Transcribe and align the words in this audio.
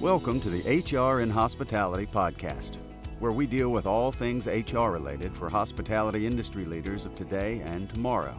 Welcome 0.00 0.40
to 0.40 0.50
the 0.50 0.82
HR 0.82 1.22
in 1.22 1.30
Hospitality 1.30 2.04
podcast, 2.04 2.76
where 3.18 3.32
we 3.32 3.46
deal 3.46 3.70
with 3.70 3.86
all 3.86 4.12
things 4.12 4.46
HR 4.46 4.90
related 4.90 5.34
for 5.34 5.48
hospitality 5.48 6.26
industry 6.26 6.66
leaders 6.66 7.06
of 7.06 7.14
today 7.14 7.62
and 7.64 7.88
tomorrow. 7.88 8.38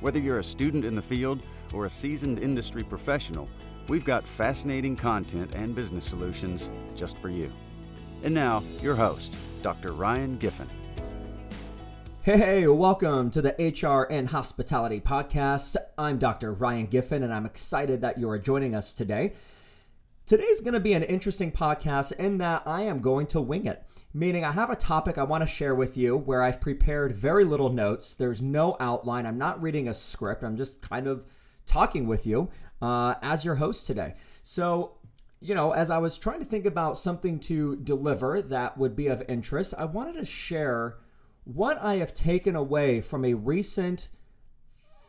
Whether 0.00 0.18
you're 0.18 0.40
a 0.40 0.44
student 0.44 0.84
in 0.84 0.96
the 0.96 1.00
field 1.00 1.40
or 1.72 1.86
a 1.86 1.90
seasoned 1.90 2.40
industry 2.40 2.82
professional, 2.82 3.48
we've 3.86 4.04
got 4.04 4.26
fascinating 4.26 4.96
content 4.96 5.54
and 5.54 5.72
business 5.72 6.04
solutions 6.04 6.68
just 6.96 7.16
for 7.18 7.28
you. 7.28 7.52
And 8.24 8.34
now, 8.34 8.64
your 8.82 8.96
host, 8.96 9.36
Dr. 9.62 9.92
Ryan 9.92 10.36
Giffen. 10.36 10.68
Hey, 12.22 12.66
welcome 12.66 13.30
to 13.30 13.40
the 13.40 13.54
HR 13.54 14.12
and 14.12 14.26
Hospitality 14.28 15.00
Podcast. 15.00 15.76
I'm 15.96 16.18
Dr. 16.18 16.52
Ryan 16.52 16.86
Giffen, 16.86 17.22
and 17.22 17.32
I'm 17.32 17.46
excited 17.46 18.00
that 18.00 18.18
you 18.18 18.28
are 18.30 18.38
joining 18.38 18.74
us 18.74 18.92
today. 18.92 19.34
Today's 20.28 20.60
going 20.60 20.74
to 20.74 20.80
be 20.80 20.92
an 20.92 21.04
interesting 21.04 21.50
podcast 21.50 22.12
in 22.18 22.36
that 22.36 22.64
I 22.66 22.82
am 22.82 23.00
going 23.00 23.26
to 23.28 23.40
wing 23.40 23.64
it, 23.64 23.82
meaning 24.12 24.44
I 24.44 24.52
have 24.52 24.68
a 24.68 24.76
topic 24.76 25.16
I 25.16 25.22
want 25.22 25.42
to 25.42 25.48
share 25.48 25.74
with 25.74 25.96
you 25.96 26.18
where 26.18 26.42
I've 26.42 26.60
prepared 26.60 27.12
very 27.12 27.44
little 27.44 27.70
notes. 27.72 28.12
There's 28.12 28.42
no 28.42 28.76
outline. 28.78 29.24
I'm 29.24 29.38
not 29.38 29.62
reading 29.62 29.88
a 29.88 29.94
script. 29.94 30.44
I'm 30.44 30.58
just 30.58 30.82
kind 30.82 31.06
of 31.06 31.24
talking 31.64 32.06
with 32.06 32.26
you 32.26 32.50
uh, 32.82 33.14
as 33.22 33.42
your 33.42 33.54
host 33.54 33.86
today. 33.86 34.16
So, 34.42 34.98
you 35.40 35.54
know, 35.54 35.70
as 35.70 35.90
I 35.90 35.96
was 35.96 36.18
trying 36.18 36.40
to 36.40 36.44
think 36.44 36.66
about 36.66 36.98
something 36.98 37.40
to 37.40 37.76
deliver 37.76 38.42
that 38.42 38.76
would 38.76 38.94
be 38.94 39.06
of 39.06 39.22
interest, 39.30 39.72
I 39.78 39.86
wanted 39.86 40.16
to 40.16 40.26
share 40.26 40.98
what 41.44 41.80
I 41.80 41.94
have 41.94 42.12
taken 42.12 42.54
away 42.54 43.00
from 43.00 43.24
a 43.24 43.32
recent 43.32 44.10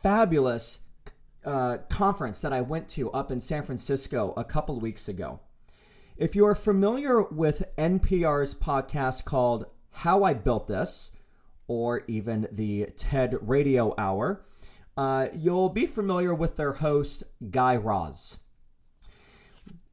fabulous 0.02 0.78
uh, 1.44 1.78
conference 1.88 2.40
that 2.40 2.52
I 2.52 2.60
went 2.60 2.88
to 2.90 3.10
up 3.12 3.30
in 3.30 3.40
San 3.40 3.62
Francisco 3.62 4.34
a 4.36 4.44
couple 4.44 4.78
weeks 4.78 5.08
ago. 5.08 5.40
If 6.16 6.36
you 6.36 6.46
are 6.46 6.54
familiar 6.54 7.22
with 7.22 7.64
NPR's 7.78 8.54
podcast 8.54 9.24
called 9.24 9.66
How 9.90 10.22
I 10.22 10.34
Built 10.34 10.68
This, 10.68 11.12
or 11.66 12.02
even 12.08 12.48
the 12.52 12.86
TED 12.96 13.38
Radio 13.40 13.94
Hour, 13.96 14.44
uh, 14.96 15.28
you'll 15.32 15.70
be 15.70 15.86
familiar 15.86 16.34
with 16.34 16.56
their 16.56 16.72
host, 16.72 17.22
Guy 17.50 17.76
Raz. 17.76 18.38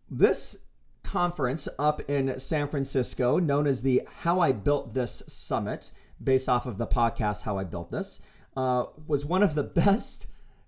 This 0.10 0.58
conference 1.04 1.70
up 1.80 2.02
in 2.10 2.38
San 2.40 2.68
Francisco, 2.68 3.40
known 3.40 3.66
as 3.66 3.82
the 3.82 4.02
How 4.22 4.42
I 4.42 4.52
Built 4.52 4.94
This 4.94 5.24
Summit, 5.28 5.92
based 6.22 6.50
off 6.50 6.66
of 6.66 6.78
the 6.78 6.88
podcast 6.88 7.44
How 7.44 7.58
I 7.58 7.64
Built 7.64 7.90
This, 7.90 8.20
uh, 8.58 8.86
was 9.06 9.26
one 9.26 9.44
of 9.44 9.56
the 9.56 9.64
best 9.86 10.28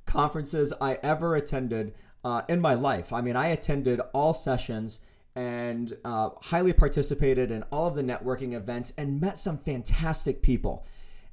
conferences 0.10 0.74
I 0.82 0.96
ever 1.04 1.36
attended 1.36 1.94
uh, 2.26 2.42
in 2.50 2.60
my 2.60 2.74
life. 2.74 3.14
I 3.14 3.22
mean, 3.22 3.36
I 3.36 3.48
attended 3.48 4.02
all 4.14 4.34
sessions 4.34 5.00
and 5.36 5.96
uh, 6.04 6.32
highly 6.42 6.74
participated 6.74 7.52
in 7.52 7.64
all 7.72 7.88
of 7.88 7.96
the 7.96 8.02
networking 8.02 8.54
events 8.54 8.92
and 8.98 9.22
met 9.22 9.38
some 9.38 9.60
fantastic 9.60 10.42
people. 10.42 10.86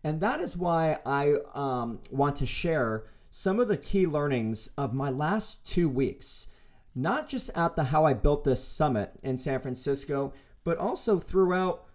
And 0.04 0.20
that 0.20 0.40
is 0.40 0.56
why 0.56 0.98
I 1.04 1.36
um, 1.54 2.00
want 2.10 2.36
to 2.36 2.46
share 2.46 3.04
some 3.30 3.58
of 3.58 3.66
the 3.66 3.76
key 3.78 4.06
learnings 4.06 4.68
of 4.76 4.94
my 4.94 5.10
last 5.10 5.66
two 5.66 5.88
weeks, 5.88 6.46
not 6.94 7.28
just 7.28 7.50
at 7.56 7.74
the 7.74 7.84
How 7.84 8.04
I 8.04 8.12
Built 8.12 8.44
This 8.44 8.62
Summit 8.62 9.14
in 9.22 9.36
San 9.36 9.58
Francisco, 9.58 10.32
but 10.62 10.78
also 10.78 11.18
throughout 11.18 11.86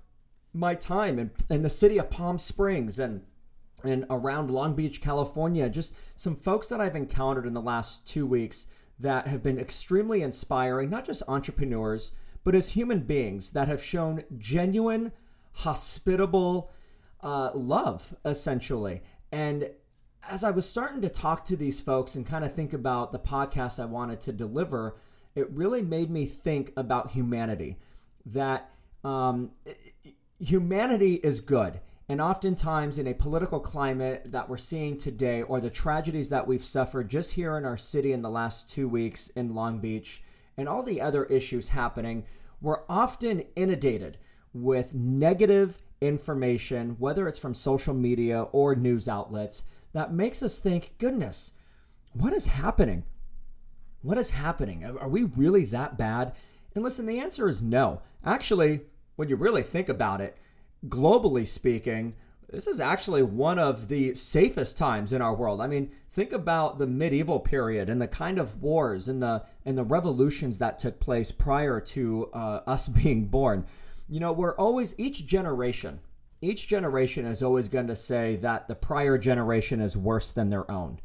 my 0.53 0.75
time 0.75 1.19
in, 1.19 1.31
in 1.49 1.61
the 1.61 1.69
city 1.69 1.97
of 1.97 2.09
Palm 2.09 2.37
Springs 2.39 2.99
and 2.99 3.21
and 3.83 4.05
around 4.09 4.51
Long 4.51 4.75
Beach, 4.75 5.01
California, 5.01 5.69
just 5.69 5.95
some 6.15 6.35
folks 6.35 6.69
that 6.69 6.81
I've 6.81 6.95
encountered 6.95 7.45
in 7.45 7.53
the 7.53 7.61
last 7.61 8.07
two 8.07 8.25
weeks 8.25 8.67
that 8.99 9.27
have 9.27 9.41
been 9.41 9.57
extremely 9.57 10.21
inspiring, 10.21 10.89
not 10.89 11.05
just 11.05 11.23
entrepreneurs, 11.27 12.13
but 12.43 12.55
as 12.55 12.69
human 12.69 13.01
beings 13.01 13.51
that 13.51 13.67
have 13.67 13.83
shown 13.83 14.23
genuine, 14.37 15.11
hospitable 15.53 16.71
uh, 17.21 17.51
love, 17.53 18.15
essentially. 18.25 19.01
And 19.31 19.69
as 20.29 20.43
I 20.43 20.51
was 20.51 20.67
starting 20.67 21.01
to 21.01 21.09
talk 21.09 21.45
to 21.45 21.55
these 21.55 21.81
folks 21.81 22.15
and 22.15 22.25
kind 22.25 22.45
of 22.45 22.53
think 22.53 22.73
about 22.73 23.11
the 23.11 23.19
podcast 23.19 23.81
I 23.81 23.85
wanted 23.85 24.19
to 24.21 24.33
deliver, 24.33 24.97
it 25.35 25.49
really 25.51 25.81
made 25.81 26.09
me 26.09 26.25
think 26.25 26.71
about 26.75 27.11
humanity. 27.11 27.77
That 28.25 28.69
um, 29.03 29.51
humanity 30.39 31.15
is 31.15 31.39
good. 31.39 31.79
And 32.11 32.19
oftentimes, 32.19 32.97
in 32.97 33.07
a 33.07 33.13
political 33.13 33.61
climate 33.61 34.23
that 34.25 34.49
we're 34.49 34.57
seeing 34.57 34.97
today, 34.97 35.43
or 35.43 35.61
the 35.61 35.69
tragedies 35.69 36.29
that 36.29 36.45
we've 36.45 36.61
suffered 36.61 37.07
just 37.07 37.35
here 37.35 37.57
in 37.57 37.63
our 37.63 37.77
city 37.77 38.11
in 38.11 38.21
the 38.21 38.29
last 38.29 38.69
two 38.69 38.89
weeks 38.89 39.29
in 39.29 39.55
Long 39.55 39.79
Beach, 39.79 40.21
and 40.57 40.67
all 40.67 40.83
the 40.83 40.99
other 40.99 41.23
issues 41.23 41.69
happening, 41.69 42.25
we're 42.59 42.81
often 42.89 43.45
inundated 43.55 44.17
with 44.53 44.93
negative 44.93 45.77
information, 46.01 46.97
whether 46.99 47.29
it's 47.29 47.39
from 47.39 47.53
social 47.53 47.93
media 47.93 48.41
or 48.41 48.75
news 48.75 49.07
outlets, 49.07 49.63
that 49.93 50.13
makes 50.13 50.43
us 50.43 50.59
think, 50.59 50.95
goodness, 50.97 51.53
what 52.11 52.33
is 52.33 52.47
happening? 52.47 53.05
What 54.01 54.17
is 54.17 54.31
happening? 54.31 54.83
Are 54.83 55.07
we 55.07 55.23
really 55.23 55.63
that 55.63 55.97
bad? 55.97 56.33
And 56.75 56.83
listen, 56.83 57.05
the 57.05 57.21
answer 57.21 57.47
is 57.47 57.61
no. 57.61 58.01
Actually, 58.25 58.81
when 59.15 59.29
you 59.29 59.37
really 59.37 59.63
think 59.63 59.87
about 59.87 60.19
it, 60.19 60.35
globally 60.87 61.47
speaking, 61.47 62.15
this 62.49 62.67
is 62.67 62.81
actually 62.81 63.23
one 63.23 63.59
of 63.59 63.87
the 63.87 64.13
safest 64.13 64.77
times 64.77 65.13
in 65.13 65.21
our 65.21 65.33
world. 65.33 65.61
I 65.61 65.67
mean, 65.67 65.91
think 66.09 66.33
about 66.33 66.79
the 66.79 66.87
medieval 66.87 67.39
period 67.39 67.89
and 67.89 68.01
the 68.01 68.07
kind 68.07 68.37
of 68.37 68.61
wars 68.61 69.07
and 69.07 69.21
the 69.21 69.43
and 69.65 69.77
the 69.77 69.85
revolutions 69.85 70.59
that 70.59 70.77
took 70.77 70.99
place 70.99 71.31
prior 71.31 71.79
to 71.79 72.29
uh, 72.33 72.61
us 72.67 72.87
being 72.89 73.27
born. 73.27 73.65
You 74.09 74.19
know, 74.19 74.33
we're 74.33 74.55
always 74.55 74.99
each 74.99 75.25
generation, 75.25 76.01
each 76.41 76.67
generation 76.67 77.25
is 77.25 77.41
always 77.41 77.69
going 77.69 77.87
to 77.87 77.95
say 77.95 78.35
that 78.37 78.67
the 78.67 78.75
prior 78.75 79.17
generation 79.17 79.79
is 79.79 79.95
worse 79.95 80.31
than 80.31 80.49
their 80.49 80.69
own. 80.69 80.99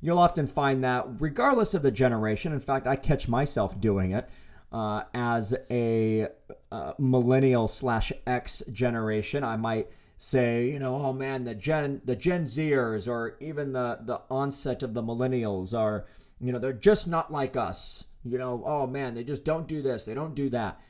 You'll 0.00 0.18
often 0.18 0.46
find 0.46 0.82
that 0.82 1.06
regardless 1.20 1.74
of 1.74 1.82
the 1.82 1.92
generation. 1.92 2.52
In 2.52 2.60
fact, 2.60 2.86
I 2.88 2.96
catch 2.96 3.28
myself 3.28 3.80
doing 3.80 4.10
it 4.10 4.28
uh, 4.72 5.02
as 5.14 5.54
a 5.70 6.28
uh, 6.70 6.92
millennial 6.98 7.68
slash 7.68 8.12
X 8.26 8.62
generation, 8.72 9.42
I 9.42 9.56
might 9.56 9.88
say, 10.16 10.70
you 10.70 10.78
know, 10.78 10.96
oh 10.96 11.12
man, 11.12 11.44
the 11.44 11.54
Gen 11.54 12.02
the 12.04 12.16
Gen 12.16 12.44
Zers 12.44 13.08
or 13.08 13.36
even 13.40 13.72
the 13.72 13.98
the 14.02 14.20
onset 14.30 14.82
of 14.82 14.94
the 14.94 15.02
millennials 15.02 15.76
are, 15.76 16.06
you 16.40 16.52
know, 16.52 16.58
they're 16.58 16.72
just 16.72 17.08
not 17.08 17.32
like 17.32 17.56
us. 17.56 18.04
You 18.24 18.38
know, 18.38 18.62
oh 18.66 18.86
man, 18.86 19.14
they 19.14 19.24
just 19.24 19.44
don't 19.44 19.66
do 19.66 19.82
this, 19.82 20.04
they 20.04 20.14
don't 20.14 20.34
do 20.34 20.50
that. 20.50 20.80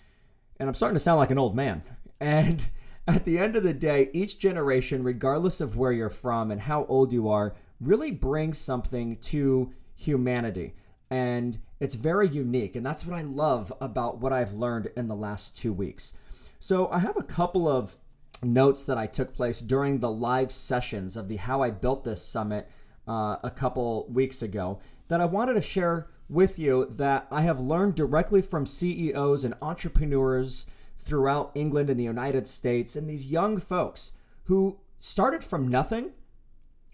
And 0.59 0.69
I'm 0.69 0.75
starting 0.75 0.97
to 0.97 1.01
sound 1.01 1.19
like 1.19 1.31
an 1.31 1.39
old 1.39 1.55
man. 1.55 1.83
And 2.23 2.63
at 3.09 3.25
the 3.25 3.39
end 3.39 3.57
of 3.57 3.63
the 3.63 3.73
day, 3.73 4.11
each 4.13 4.39
generation, 4.39 5.03
regardless 5.03 5.63
of 5.63 5.75
where 5.75 5.91
you're 5.91 6.11
from 6.11 6.51
and 6.51 6.61
how 6.61 6.85
old 6.85 7.15
you 7.15 7.31
are, 7.31 7.55
really 7.81 8.11
brings 8.11 8.59
something 8.59 9.17
to 9.17 9.73
humanity 9.97 10.75
and 11.11 11.59
it's 11.81 11.95
very 11.95 12.29
unique. 12.29 12.77
And 12.77 12.87
that's 12.87 13.05
what 13.05 13.19
I 13.19 13.23
love 13.23 13.73
about 13.81 14.19
what 14.19 14.33
I've 14.33 14.53
learned 14.53 14.91
in 14.97 15.09
the 15.09 15.17
last 15.17 15.57
two 15.57 15.73
weeks. 15.73 16.15
So 16.59 16.89
I 16.89 17.01
have 17.01 17.17
a 17.17 17.23
couple 17.23 17.67
of 17.67 17.97
notes 18.43 18.85
that 18.85 18.99
I 18.99 19.07
took 19.07 19.35
place 19.35 19.61
during 19.61 19.99
the 19.99 20.11
live 20.11 20.53
sessions 20.53 21.17
of 21.17 21.29
the 21.29 21.37
How 21.37 21.63
I 21.63 21.71
Built 21.71 22.05
This 22.05 22.23
Summit 22.23 22.69
uh, 23.09 23.37
a 23.43 23.51
couple 23.51 24.07
weeks 24.09 24.43
ago 24.43 24.79
that 25.09 25.21
I 25.21 25.25
wanted 25.25 25.55
to 25.55 25.61
share 25.61 26.09
with 26.29 26.59
you 26.59 26.87
that 26.87 27.27
I 27.31 27.43
have 27.43 27.59
learned 27.59 27.97
directly 27.97 28.41
from 28.41 28.65
CEOs 28.65 29.45
and 29.45 29.55
entrepreneurs 29.61 30.67
throughout 30.97 31.51
England 31.55 31.91
and 31.91 31.99
the 31.99 32.05
United 32.05 32.47
States 32.47 32.95
and 32.95 33.09
these 33.09 33.33
young 33.33 33.59
folks 33.59 34.13
who 34.45 34.79
started 34.99 35.43
from 35.43 35.67
nothing 35.67 36.13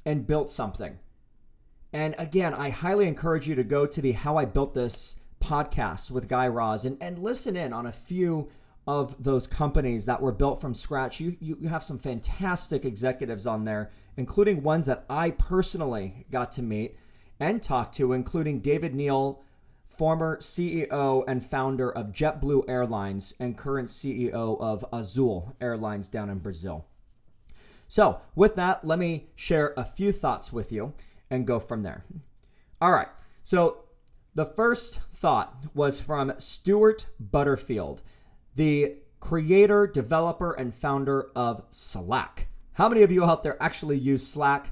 and 0.05 0.27
built 0.27 0.49
something. 0.49 0.99
And 1.97 2.15
again, 2.19 2.53
I 2.53 2.69
highly 2.69 3.09
encourage 3.09 3.49
you 3.49 3.55
to 3.55 3.65
go 3.65 3.87
to 3.87 4.03
the 4.03 4.13
How 4.13 4.37
I 4.37 4.45
Built 4.45 4.75
This 4.75 5.17
podcast 5.41 6.11
with 6.11 6.29
Guy 6.29 6.47
Raz 6.47 6.85
and, 6.85 6.99
and 7.01 7.19
listen 7.19 7.57
in 7.57 7.73
on 7.73 7.87
a 7.87 7.91
few 7.91 8.51
of 8.87 9.25
those 9.25 9.47
companies 9.47 10.05
that 10.05 10.21
were 10.21 10.31
built 10.31 10.61
from 10.61 10.75
scratch. 10.75 11.21
You, 11.21 11.39
you 11.41 11.69
have 11.69 11.83
some 11.83 11.99
fantastic 11.99 12.85
executives 12.85 13.47
on 13.47 13.65
there, 13.65 13.93
including 14.19 14.63
ones 14.63 14.85
that 14.85 15.07
I 15.09 15.31
personally 15.31 16.27
got 16.31 16.53
to 16.53 16.63
meet 16.63 16.99
and 17.41 17.63
talk 17.63 17.93
to, 17.93 18.13
including 18.13 18.61
David 18.61 18.95
Neal, 18.95 19.43
former 19.87 20.37
CEO 20.37 21.25
and 21.27 21.43
founder 21.43 21.91
of 21.91 22.13
JetBlue 22.13 22.69
Airlines 22.69 23.33
and 23.41 23.57
current 23.57 23.89
CEO 23.89 24.61
of 24.61 24.85
Azul 24.93 25.57
Airlines 25.63 26.09
down 26.09 26.29
in 26.29 26.41
Brazil. 26.41 26.85
So, 27.89 28.21
with 28.35 28.55
that, 28.57 28.85
let 28.85 28.99
me 28.99 29.29
share 29.35 29.73
a 29.79 29.85
few 29.85 30.13
thoughts 30.13 30.53
with 30.53 30.71
you 30.71 30.93
and 31.31 31.47
go 31.47 31.59
from 31.59 31.83
there. 31.83 32.05
All 32.81 32.93
right. 32.93 33.09
So 33.45 33.85
the 34.35 34.45
first 34.45 35.01
thought 35.11 35.67
was 35.75 36.01
from 36.01 36.33
Stewart 36.39 37.07
Butterfield, 37.19 38.03
the 38.55 38.97
creator, 39.21 39.87
developer, 39.87 40.53
and 40.53 40.75
founder 40.75 41.31
of 41.35 41.63
Slack. 41.71 42.49
How 42.75 42.89
many 42.89 43.03
of 43.03 43.11
you 43.11 43.25
out 43.25 43.43
there 43.43 43.61
actually 43.63 43.99
use 43.99 44.27
Slack? 44.27 44.71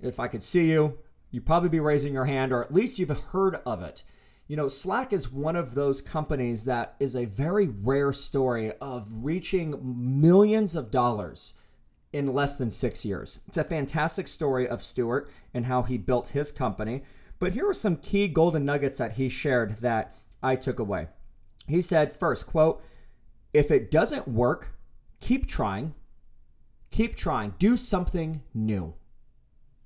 If 0.00 0.20
I 0.20 0.28
could 0.28 0.42
see 0.42 0.68
you, 0.68 0.98
you'd 1.30 1.46
probably 1.46 1.70
be 1.70 1.80
raising 1.80 2.12
your 2.12 2.26
hand, 2.26 2.52
or 2.52 2.62
at 2.62 2.74
least 2.74 2.98
you've 2.98 3.08
heard 3.32 3.56
of 3.64 3.82
it. 3.82 4.02
You 4.46 4.56
know, 4.56 4.68
Slack 4.68 5.14
is 5.14 5.32
one 5.32 5.56
of 5.56 5.74
those 5.74 6.02
companies 6.02 6.66
that 6.66 6.96
is 7.00 7.16
a 7.16 7.24
very 7.24 7.68
rare 7.68 8.12
story 8.12 8.72
of 8.80 9.08
reaching 9.10 9.74
millions 10.20 10.76
of 10.76 10.90
dollars 10.90 11.54
in 12.14 12.32
less 12.32 12.56
than 12.56 12.70
six 12.70 13.04
years. 13.04 13.40
It's 13.48 13.56
a 13.56 13.64
fantastic 13.64 14.28
story 14.28 14.68
of 14.68 14.84
Stewart 14.84 15.28
and 15.52 15.66
how 15.66 15.82
he 15.82 15.98
built 15.98 16.28
his 16.28 16.52
company. 16.52 17.02
But 17.40 17.54
here 17.54 17.68
are 17.68 17.74
some 17.74 17.96
key 17.96 18.28
golden 18.28 18.64
nuggets 18.64 18.98
that 18.98 19.14
he 19.14 19.28
shared 19.28 19.78
that 19.78 20.14
I 20.40 20.54
took 20.54 20.78
away. 20.78 21.08
He 21.66 21.80
said, 21.80 22.12
first, 22.12 22.46
quote, 22.46 22.82
if 23.52 23.72
it 23.72 23.90
doesn't 23.90 24.28
work, 24.28 24.76
keep 25.20 25.46
trying. 25.46 25.94
Keep 26.92 27.16
trying. 27.16 27.54
Do 27.58 27.76
something 27.76 28.42
new. 28.54 28.94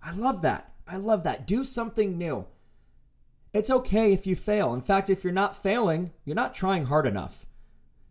I 0.03 0.13
love 0.13 0.43
that. 0.43 0.75
I 0.87 0.97
love 0.97 1.25
that. 1.25 1.47
Do 1.47 1.65
something 1.65 2.19
new. 2.19 2.47
It's 3.55 3.71
okay 3.71 4.13
if 4.13 4.27
you 4.27 4.37
fail. 4.37 4.75
In 4.75 4.83
fact, 4.83 5.09
if 5.09 5.25
you're 5.25 5.33
not 5.33 5.57
failing, 5.57 6.13
you're 6.27 6.37
not 6.37 6.55
trying 6.55 6.87
hard 6.87 7.07
enough. 7.07 7.47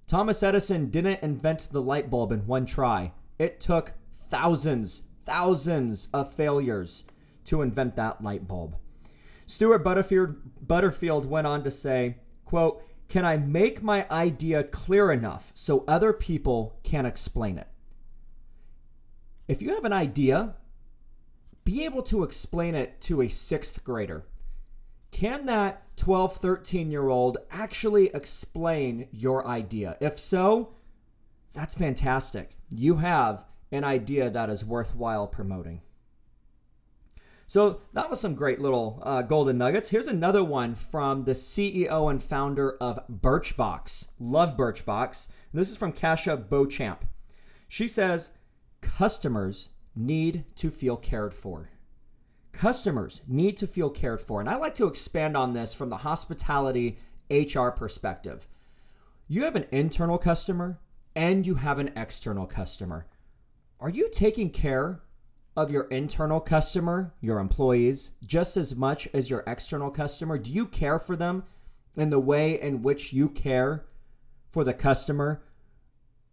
Thomas 0.08 0.42
Edison 0.42 0.90
didn't 0.90 1.22
invent 1.22 1.68
the 1.72 1.82
light 1.82 2.10
bulb 2.10 2.32
in 2.32 2.48
one 2.48 2.66
try. 2.66 3.12
It 3.38 3.60
took 3.60 3.94
thousands, 4.30 5.04
thousands 5.26 6.10
of 6.14 6.34
failures 6.34 7.04
to 7.46 7.62
invent 7.62 7.96
that 7.96 8.24
light 8.24 8.48
bulb. 8.48 8.76
Stewart 9.46 9.84
Butterfield, 9.84 10.36
Butterfield 10.66 11.26
went 11.26 11.48
on 11.48 11.64
to 11.64 11.72
say, 11.72 12.18
quote, 12.46 12.84
can 13.08 13.24
I 13.24 13.38
make 13.38 13.82
my 13.82 14.06
idea 14.10 14.64
clear 14.64 15.12
enough 15.12 15.52
so 15.54 15.86
other 15.88 16.12
people 16.12 16.80
can 16.84 17.06
explain 17.06 17.58
it? 17.58 17.68
If 19.48 19.62
you 19.62 19.74
have 19.76 19.86
an 19.86 19.94
idea, 19.94 20.56
be 21.64 21.86
able 21.86 22.04
to 22.04 22.24
explain 22.24 22.76
it 22.76 23.00
to 23.02 23.22
a 23.22 23.30
sixth 23.30 23.84
grader. 23.84 24.26
Can 25.12 25.46
that 25.46 25.84
12, 25.96 26.36
13 26.36 26.92
year 26.92 27.08
old 27.08 27.38
actually 27.50 28.08
explain 28.14 29.08
your 29.12 29.48
idea? 29.48 29.96
If 30.02 30.20
so, 30.20 30.74
that's 31.54 31.76
fantastic. 31.76 32.58
You 32.70 32.98
have 32.98 33.46
an 33.72 33.84
idea 33.84 34.30
that 34.30 34.50
is 34.50 34.64
worthwhile 34.64 35.28
promoting. 35.28 35.82
So 37.50 37.80
that 37.94 38.10
was 38.10 38.20
some 38.20 38.36
great 38.36 38.60
little 38.60 39.02
uh, 39.04 39.22
golden 39.22 39.58
nuggets. 39.58 39.90
Here's 39.90 40.08
another 40.08 40.44
one 40.44 40.76
from 40.76 41.22
the 41.22 41.32
CEO 41.32 42.12
and 42.12 42.22
founder 42.22 42.76
of 42.82 43.00
Birchbox. 43.10 44.10
Love 44.20 44.58
Birchbox. 44.58 45.30
This 45.54 45.70
is 45.70 45.78
from 45.78 45.94
Katia 45.94 46.36
Beauchamp. 46.36 47.06
She 47.70 47.88
says, 47.88 48.32
customers 48.82 49.70
need 49.96 50.44
to 50.58 50.70
feel 50.70 50.98
cared 50.98 51.34
for. 51.34 51.70
Customers 52.52 53.22
need 53.28 53.56
to 53.58 53.68
feel 53.68 53.90
cared 53.90 54.20
for. 54.20 54.42
And 54.42 54.50
I 54.50 54.56
like 54.56 54.76
to 54.76 54.88
expand 54.88 55.38
on 55.38 55.54
this 55.54 55.74
from 55.74 55.90
the 55.90 55.98
hospitality 55.98 56.98
HR 57.30 57.70
perspective. 57.70 58.48
You 59.28 59.44
have 59.44 59.56
an 59.56 59.68
internal 59.72 60.18
customer 60.18 60.80
and 61.16 61.46
you 61.48 61.56
have 61.56 61.80
an 61.80 61.92
external 61.96 62.46
customer. 62.46 63.08
Are 63.80 63.90
you 63.90 64.10
taking 64.12 64.50
care 64.50 65.02
of 65.56 65.70
your 65.70 65.84
internal 65.86 66.40
customer, 66.40 67.14
your 67.22 67.40
employees, 67.40 68.12
just 68.26 68.58
as 68.58 68.76
much 68.76 69.08
as 69.14 69.30
your 69.30 69.44
external 69.46 69.92
customer? 69.92 70.40
Do 70.40 70.52
you 70.52 70.66
care 70.66 70.98
for 70.98 71.16
them 71.16 71.44
in 71.96 72.10
the 72.10 72.20
way 72.20 72.60
in 72.60 72.82
which 72.82 73.14
you 73.14 73.30
care 73.30 73.86
for 74.50 74.64
the 74.64 74.74
customer 74.74 75.44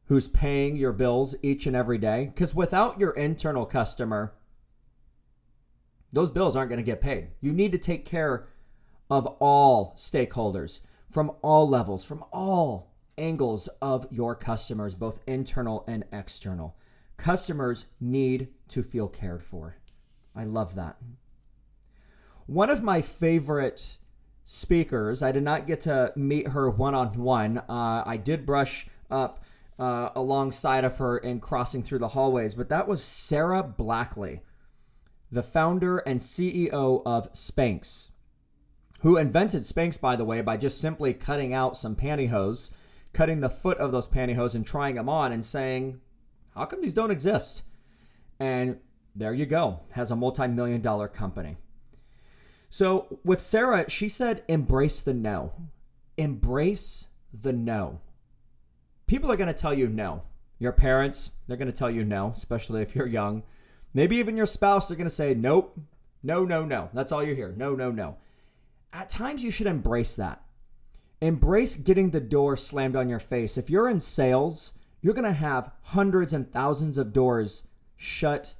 who's 0.07 0.27
paying 0.29 0.77
your 0.77 0.93
bills 0.93 1.35
each 1.43 1.67
and 1.67 1.77
every 1.77 1.99
day? 1.99 2.31
Because 2.33 2.55
without 2.55 2.99
your 2.99 3.11
internal 3.11 3.67
customer, 3.67 4.33
those 6.11 6.31
bills 6.31 6.57
aren't 6.57 6.71
going 6.71 6.79
to 6.79 6.83
get 6.83 7.03
paid. 7.03 7.29
You 7.43 7.53
need 7.53 7.73
to 7.73 7.79
take 7.79 8.07
care 8.07 8.47
of 9.11 9.27
all 9.39 9.93
stakeholders 9.97 10.81
from 11.11 11.31
all 11.43 11.69
levels, 11.69 12.05
from 12.05 12.25
all 12.33 12.95
angles 13.19 13.69
of 13.83 14.07
your 14.11 14.35
customers, 14.35 14.95
both 14.95 15.21
internal 15.27 15.85
and 15.87 16.05
external. 16.11 16.75
Customers 17.17 17.87
need 18.01 18.49
to 18.69 18.83
feel 18.83 19.09
cared 19.09 19.43
for. 19.43 19.77
I 20.35 20.45
love 20.45 20.75
that. 20.75 20.97
One 22.47 22.71
of 22.71 22.83
my 22.83 23.01
favorite 23.01 23.97
speakers, 24.45 25.23
I 25.23 25.33
did 25.33 25.43
not 25.43 25.67
get 25.67 25.81
to 25.83 26.13
meet 26.17 26.49
her 26.49 26.69
one 26.69 26.95
on 26.95 27.15
one. 27.15 27.63
I 27.69 28.17
did 28.17 28.45
brush 28.45 28.87
up 29.11 29.45
uh, 29.79 30.11
alongside 30.15 30.85
of 30.85 30.99
her 30.99 31.19
in 31.19 31.41
crossing 31.41 31.83
through 31.83 31.99
the 31.99 32.09
hallways, 32.09 32.55
but 32.55 32.69
that 32.69 32.87
was 32.87 33.03
Sara 33.03 33.63
Blakely, 33.63 34.43
the 35.33 35.43
founder 35.43 35.99
and 35.99 36.21
CEO 36.21 37.03
of 37.05 37.33
Spanx, 37.33 38.11
who 39.01 39.17
invented 39.17 39.63
Spanx, 39.63 40.01
by 40.01 40.17
the 40.17 40.25
way, 40.25 40.41
by 40.43 40.57
just 40.57 40.81
simply 40.81 41.13
cutting 41.13 41.53
out 41.53 41.77
some 41.77 41.97
pantyhose, 41.97 42.71
cutting 43.13 43.41
the 43.41 43.51
foot 43.51 43.79
of 43.79 43.93
those 43.93 44.09
pantyhose 44.09 44.55
and 44.55 44.67
trying 44.67 44.95
them 44.95 45.09
on 45.09 45.33
and 45.33 45.45
saying, 45.45 46.01
how 46.55 46.65
come 46.67 46.81
these 46.81 46.95
don't 46.95 47.11
exist? 47.11 47.63
And 48.39 48.79
there 49.15 49.35
you 49.35 49.47
go, 49.47 49.81
has 49.93 50.11
a 50.11 50.17
multi 50.17 50.47
million 50.47 50.81
dollar 50.81 51.09
company. 51.09 51.57
So 52.69 53.19
with 53.25 53.41
Sara, 53.41 53.89
she 53.89 54.09
said, 54.09 54.43
embrace 54.49 55.01
the 55.01 55.15
no. 55.15 55.53
Embrace 56.17 57.09
the 57.33 57.53
no. 57.53 58.01
People 59.07 59.31
are 59.31 59.37
going 59.37 59.49
to 59.49 59.55
tell 59.55 59.75
you 59.75 59.89
no. 59.89 60.23
Your 60.59 60.73
parents, 60.73 61.33
they're 61.47 61.57
going 61.57 61.71
to 61.71 61.77
tell 61.77 61.91
you 61.91 62.05
no, 62.05 62.33
especially 62.35 62.83
if 62.83 62.95
you're 62.95 63.07
young. 63.07 63.43
Maybe 63.93 64.17
even 64.17 64.37
your 64.37 64.47
spouse, 64.47 64.89
they're 64.89 64.97
going 64.97 65.09
to 65.09 65.15
say, 65.15 65.35
nope, 65.35 65.79
no, 66.23 66.45
no, 66.45 66.65
no. 66.65 66.89
That's 66.93 67.13
all 67.13 67.23
you 67.23 67.35
hear. 67.35 67.55
No, 67.57 67.75
no, 67.75 67.91
no. 67.91 68.17
At 68.93 69.11
times, 69.11 69.45
you 69.45 69.51
should 69.51 69.67
embrace 69.67 70.17
that. 70.17 70.43
Embrace 71.21 71.77
getting 71.77 72.11
the 72.11 72.21
door 72.21 72.57
slammed 72.57 72.97
on 72.97 73.09
your 73.09 73.21
face. 73.21 73.59
If 73.59 73.71
you're 73.71 73.89
in 73.89 74.01
sales, 74.01 74.73
you're 75.05 75.13
going 75.13 75.23
to 75.23 75.35
have 75.35 75.71
hundreds 75.83 76.33
and 76.33 76.51
thousands 76.51 76.97
of 76.97 77.13
doors 77.13 77.65
shut 77.95 78.55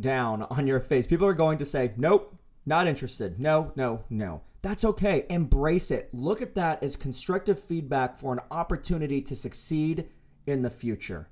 down 0.00 0.42
on 0.50 0.66
your 0.66 0.80
face. 0.80 1.06
People 1.06 1.28
are 1.28 1.32
going 1.32 1.56
to 1.56 1.64
say, 1.64 1.92
nope, 1.96 2.34
not 2.66 2.88
interested. 2.88 3.38
No, 3.38 3.70
no, 3.76 4.02
no. 4.10 4.42
That's 4.60 4.84
okay. 4.84 5.24
Embrace 5.30 5.92
it. 5.92 6.12
Look 6.12 6.42
at 6.42 6.56
that 6.56 6.82
as 6.82 6.96
constructive 6.96 7.62
feedback 7.62 8.16
for 8.16 8.32
an 8.32 8.40
opportunity 8.50 9.22
to 9.22 9.36
succeed 9.36 10.08
in 10.48 10.62
the 10.62 10.68
future. 10.68 11.28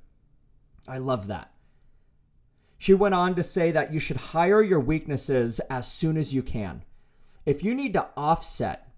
I 0.86 0.98
love 0.98 1.26
that. 1.26 1.50
She 2.78 2.94
went 2.94 3.16
on 3.16 3.34
to 3.34 3.42
say 3.42 3.72
that 3.72 3.92
you 3.92 3.98
should 3.98 4.16
hire 4.16 4.62
your 4.62 4.78
weaknesses 4.78 5.58
as 5.68 5.90
soon 5.90 6.16
as 6.16 6.32
you 6.32 6.44
can. 6.44 6.84
If 7.44 7.64
you 7.64 7.74
need 7.74 7.94
to 7.94 8.10
offset 8.16 8.92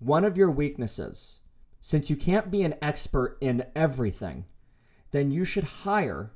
one 0.00 0.24
of 0.24 0.36
your 0.36 0.50
weaknesses, 0.50 1.38
since 1.80 2.10
you 2.10 2.16
can't 2.16 2.50
be 2.50 2.62
an 2.62 2.74
expert 2.82 3.38
in 3.40 3.64
everything, 3.76 4.44
then 5.10 5.30
you 5.30 5.44
should 5.44 5.64
hire 5.64 6.32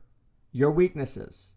your 0.50 0.71
weaknesses, 0.71 1.52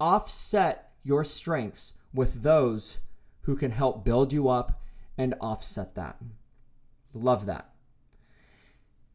offset 0.00 0.92
your 1.02 1.24
strengths 1.24 1.94
with 2.12 2.42
those 2.42 2.98
who 3.42 3.56
can 3.56 3.70
help 3.70 4.04
build 4.04 4.32
you 4.32 4.48
up 4.48 4.82
and 5.16 5.34
offset 5.40 5.94
that. 5.94 6.18
Love 7.14 7.46
that. 7.46 7.70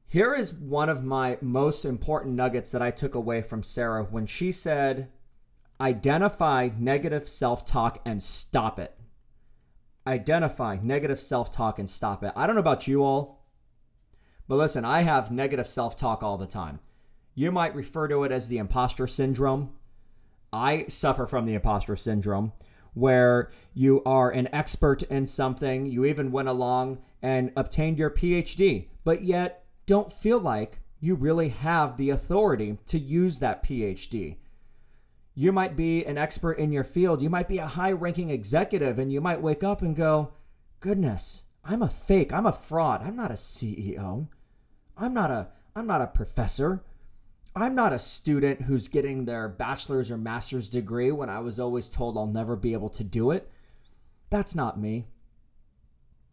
Here 0.08 0.36
is 0.36 0.54
one 0.54 0.90
of 0.90 1.04
my 1.04 1.38
most 1.42 1.86
important 1.86 2.36
nuggets 2.36 2.72
that 2.72 2.82
I 2.82 2.92
took 2.92 3.16
away 3.16 3.42
from 3.42 3.64
Sara 3.64 4.04
when 4.04 4.28
she 4.28 4.52
said, 4.52 5.10
Identify 5.82 6.70
negative 6.78 7.28
self 7.28 7.66
talk 7.66 8.00
and 8.06 8.22
stop 8.22 8.80
it. 8.80 8.96
Identify 10.06 10.78
negative 10.84 11.20
self 11.20 11.50
talk 11.52 11.80
and 11.80 11.90
stop 11.90 12.24
it. 12.24 12.32
I 12.36 12.46
don't 12.46 12.56
know 12.56 12.62
about 12.62 12.88
you 12.88 13.04
all, 13.04 13.44
but 14.48 14.58
listen, 14.58 14.86
I 14.86 15.02
have 15.02 15.32
negative 15.32 15.68
self 15.68 15.96
talk 15.96 16.22
all 16.22 16.38
the 16.38 16.46
time. 16.46 16.80
You 17.36 17.52
might 17.52 17.76
refer 17.76 18.08
to 18.08 18.24
it 18.24 18.32
as 18.32 18.48
the 18.48 18.58
imposter 18.58 19.08
syndrome. 19.08 19.72
I 20.52 20.86
suffer 20.88 21.26
from 21.26 21.46
the 21.46 21.56
imposter 21.56 21.96
syndrome 21.96 22.54
where 22.94 23.50
you 23.74 24.04
are 24.06 24.30
an 24.30 24.48
expert 24.54 25.04
in 25.04 25.26
something, 25.26 25.86
you 25.86 26.06
even 26.06 26.32
went 26.32 26.48
along 26.48 27.00
and 27.22 27.52
obtained 27.56 27.98
your 27.98 28.10
PhD, 28.10 28.88
but 29.04 29.24
yet 29.24 29.66
don't 29.86 30.14
feel 30.14 30.40
like 30.40 30.80
you 31.00 31.16
really 31.16 31.50
have 31.50 31.98
the 31.98 32.10
authority 32.10 32.78
to 32.86 33.00
use 33.00 33.40
that 33.40 33.64
PhD. 33.64 34.38
You 35.36 35.52
might 35.52 35.76
be 35.76 36.06
an 36.06 36.18
expert 36.18 36.54
in 36.54 36.72
your 36.72 36.84
field, 36.84 37.22
you 37.22 37.30
might 37.30 37.48
be 37.48 37.58
a 37.58 37.66
high 37.66 37.92
ranking 37.92 38.30
executive, 38.30 39.00
and 39.00 39.12
you 39.12 39.20
might 39.20 39.42
wake 39.42 39.64
up 39.64 39.82
and 39.82 39.96
go, 39.96 40.34
Goodness, 40.80 41.44
I'm 41.64 41.82
a 41.82 41.90
fake, 41.90 42.32
I'm 42.32 42.46
a 42.46 42.52
fraud, 42.52 43.02
I'm 43.04 43.16
not 43.16 43.32
a 43.32 43.36
CEO. 43.36 44.28
I'm 44.96 45.14
not 45.14 45.32
a 45.32 45.48
I'm 45.76 45.88
not 45.88 46.02
a 46.02 46.08
professor. 46.08 46.84
I'm 47.56 47.76
not 47.76 47.94
a 47.94 48.00
student 48.00 48.64
who's 48.64 48.88
getting 48.88 49.26
their 49.26 49.48
bachelor's 49.48 50.10
or 50.10 50.18
master's 50.18 50.70
degree 50.70 51.12
when 51.12 51.30
I 51.30 51.40
was 51.40 51.60
always 51.60 51.88
told 51.88 52.18
I'll 52.18 52.26
never 52.26 52.56
be 52.56 52.74
able 52.74 52.90
to 52.90 53.04
do 53.04 53.30
it. 53.30 53.50
That's 54.32 54.56
not 54.56 54.80
me. 54.80 55.06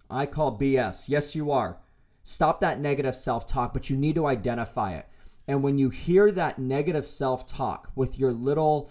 I 0.08 0.24
call 0.24 0.58
BS. 0.58 1.08
Yes, 1.08 1.34
you 1.34 1.50
are. 1.50 1.78
Stop 2.24 2.60
that 2.60 2.80
negative 2.80 3.14
self 3.14 3.46
talk, 3.46 3.74
but 3.74 3.90
you 3.90 3.96
need 3.96 4.14
to 4.14 4.26
identify 4.26 4.94
it. 4.94 5.06
And 5.46 5.62
when 5.62 5.78
you 5.78 5.90
hear 5.90 6.30
that 6.32 6.58
negative 6.58 7.06
self 7.06 7.46
talk 7.46 7.90
with 7.94 8.18
your 8.18 8.32
little, 8.32 8.90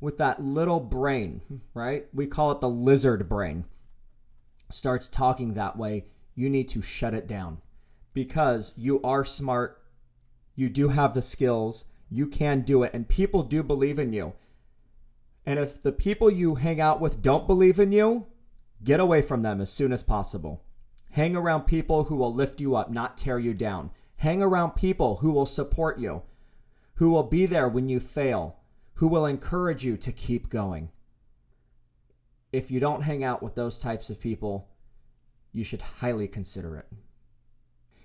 with 0.00 0.16
that 0.18 0.42
little 0.42 0.80
brain, 0.80 1.42
right? 1.74 2.06
We 2.12 2.26
call 2.26 2.50
it 2.50 2.60
the 2.60 2.68
lizard 2.68 3.28
brain, 3.28 3.64
starts 4.70 5.06
talking 5.06 5.54
that 5.54 5.76
way, 5.76 6.06
you 6.34 6.50
need 6.50 6.68
to 6.70 6.82
shut 6.82 7.14
it 7.14 7.26
down 7.26 7.58
because 8.14 8.72
you 8.76 9.00
are 9.02 9.24
smart, 9.24 9.77
you 10.58 10.68
do 10.68 10.88
have 10.88 11.14
the 11.14 11.22
skills, 11.22 11.84
you 12.10 12.26
can 12.26 12.62
do 12.62 12.82
it, 12.82 12.92
and 12.92 13.08
people 13.08 13.44
do 13.44 13.62
believe 13.62 13.96
in 13.96 14.12
you. 14.12 14.32
And 15.46 15.56
if 15.56 15.80
the 15.80 15.92
people 15.92 16.28
you 16.28 16.56
hang 16.56 16.80
out 16.80 17.00
with 17.00 17.22
don't 17.22 17.46
believe 17.46 17.78
in 17.78 17.92
you, 17.92 18.26
get 18.82 18.98
away 18.98 19.22
from 19.22 19.42
them 19.42 19.60
as 19.60 19.70
soon 19.70 19.92
as 19.92 20.02
possible. 20.02 20.64
Hang 21.12 21.36
around 21.36 21.62
people 21.62 22.04
who 22.04 22.16
will 22.16 22.34
lift 22.34 22.60
you 22.60 22.74
up, 22.74 22.90
not 22.90 23.16
tear 23.16 23.38
you 23.38 23.54
down. 23.54 23.92
Hang 24.16 24.42
around 24.42 24.72
people 24.72 25.18
who 25.18 25.30
will 25.30 25.46
support 25.46 26.00
you, 26.00 26.22
who 26.94 27.10
will 27.10 27.22
be 27.22 27.46
there 27.46 27.68
when 27.68 27.88
you 27.88 28.00
fail, 28.00 28.56
who 28.94 29.06
will 29.06 29.26
encourage 29.26 29.84
you 29.84 29.96
to 29.96 30.10
keep 30.10 30.48
going. 30.48 30.90
If 32.52 32.68
you 32.68 32.80
don't 32.80 33.02
hang 33.02 33.22
out 33.22 33.44
with 33.44 33.54
those 33.54 33.78
types 33.78 34.10
of 34.10 34.20
people, 34.20 34.70
you 35.52 35.62
should 35.62 35.82
highly 35.82 36.26
consider 36.26 36.76
it. 36.76 36.86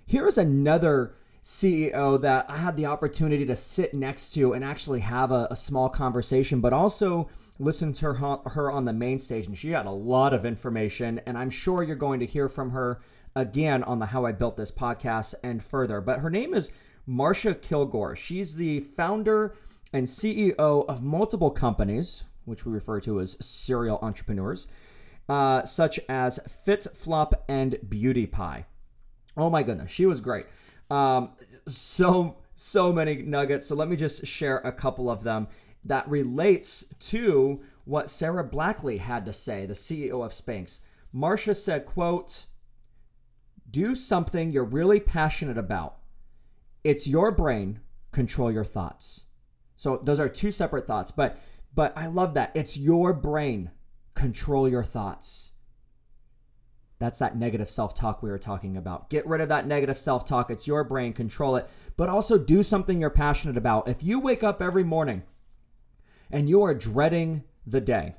Here's 0.06 0.38
another 0.38 1.16
CEO 1.44 2.18
that 2.22 2.46
I 2.48 2.56
had 2.56 2.74
the 2.74 2.86
opportunity 2.86 3.44
to 3.44 3.54
sit 3.54 3.92
next 3.92 4.30
to 4.30 4.54
and 4.54 4.64
actually 4.64 5.00
have 5.00 5.30
a, 5.30 5.46
a 5.50 5.56
small 5.56 5.90
conversation, 5.90 6.60
but 6.62 6.72
also 6.72 7.28
listen 7.58 7.92
to 7.92 8.14
her, 8.14 8.38
her 8.46 8.72
on 8.72 8.86
the 8.86 8.94
main 8.94 9.18
stage. 9.18 9.46
And 9.46 9.56
she 9.56 9.70
had 9.70 9.84
a 9.84 9.90
lot 9.90 10.32
of 10.32 10.46
information, 10.46 11.20
and 11.26 11.36
I'm 11.36 11.50
sure 11.50 11.82
you're 11.82 11.96
going 11.96 12.20
to 12.20 12.26
hear 12.26 12.48
from 12.48 12.70
her 12.70 13.02
again 13.36 13.84
on 13.84 13.98
the 13.98 14.06
How 14.06 14.24
I 14.24 14.32
Built 14.32 14.54
This 14.54 14.72
podcast 14.72 15.34
and 15.44 15.62
further. 15.62 16.00
But 16.00 16.20
her 16.20 16.30
name 16.30 16.54
is 16.54 16.70
Marcia 17.06 17.54
Kilgore. 17.54 18.16
She's 18.16 18.56
the 18.56 18.80
founder 18.80 19.54
and 19.92 20.06
CEO 20.06 20.56
of 20.88 21.02
multiple 21.02 21.50
companies, 21.50 22.24
which 22.46 22.64
we 22.64 22.72
refer 22.72 23.00
to 23.00 23.20
as 23.20 23.36
serial 23.44 23.98
entrepreneurs, 24.00 24.66
uh, 25.28 25.62
such 25.64 26.00
as 26.08 26.40
Fit 26.64 26.84
Flop 26.94 27.44
and 27.50 27.78
Beauty 27.86 28.26
Pie. 28.26 28.64
Oh 29.36 29.50
my 29.50 29.62
goodness, 29.62 29.90
she 29.90 30.06
was 30.06 30.22
great. 30.22 30.46
Um, 30.90 31.30
so 31.66 32.36
so 32.56 32.92
many 32.92 33.22
nuggets. 33.22 33.66
So 33.66 33.74
let 33.74 33.88
me 33.88 33.96
just 33.96 34.26
share 34.26 34.58
a 34.58 34.72
couple 34.72 35.10
of 35.10 35.24
them 35.24 35.48
that 35.84 36.08
relates 36.08 36.84
to 36.98 37.62
what 37.84 38.08
Sara 38.08 38.44
Blakely 38.44 38.98
had 38.98 39.26
to 39.26 39.32
say, 39.32 39.66
the 39.66 39.74
CEO 39.74 40.24
of 40.24 40.32
Spanx. 40.32 40.80
Marcia 41.12 41.54
said, 41.54 41.84
quote, 41.84 42.46
do 43.70 43.94
something 43.94 44.50
you're 44.50 44.64
really 44.64 45.00
passionate 45.00 45.58
about. 45.58 45.96
It's 46.82 47.08
your 47.08 47.30
brain, 47.32 47.80
control 48.12 48.50
your 48.52 48.64
thoughts. 48.64 49.26
So 49.76 49.98
those 50.02 50.20
are 50.20 50.28
two 50.28 50.50
separate 50.50 50.86
thoughts, 50.86 51.10
but 51.10 51.38
but 51.74 51.92
I 51.96 52.06
love 52.06 52.34
that. 52.34 52.52
It's 52.54 52.78
your 52.78 53.12
brain, 53.12 53.72
control 54.14 54.68
your 54.68 54.84
thoughts. 54.84 55.52
That's 56.98 57.18
that 57.18 57.36
negative 57.36 57.70
self 57.70 57.94
talk 57.94 58.22
we 58.22 58.30
were 58.30 58.38
talking 58.38 58.76
about. 58.76 59.10
Get 59.10 59.26
rid 59.26 59.40
of 59.40 59.48
that 59.48 59.66
negative 59.66 59.98
self 59.98 60.24
talk. 60.24 60.50
It's 60.50 60.66
your 60.66 60.84
brain, 60.84 61.12
control 61.12 61.56
it, 61.56 61.68
but 61.96 62.08
also 62.08 62.38
do 62.38 62.62
something 62.62 63.00
you're 63.00 63.10
passionate 63.10 63.56
about. 63.56 63.88
If 63.88 64.02
you 64.02 64.20
wake 64.20 64.42
up 64.42 64.62
every 64.62 64.84
morning 64.84 65.22
and 66.30 66.48
you 66.48 66.62
are 66.62 66.74
dreading 66.74 67.44
the 67.66 67.80
day, 67.80 68.14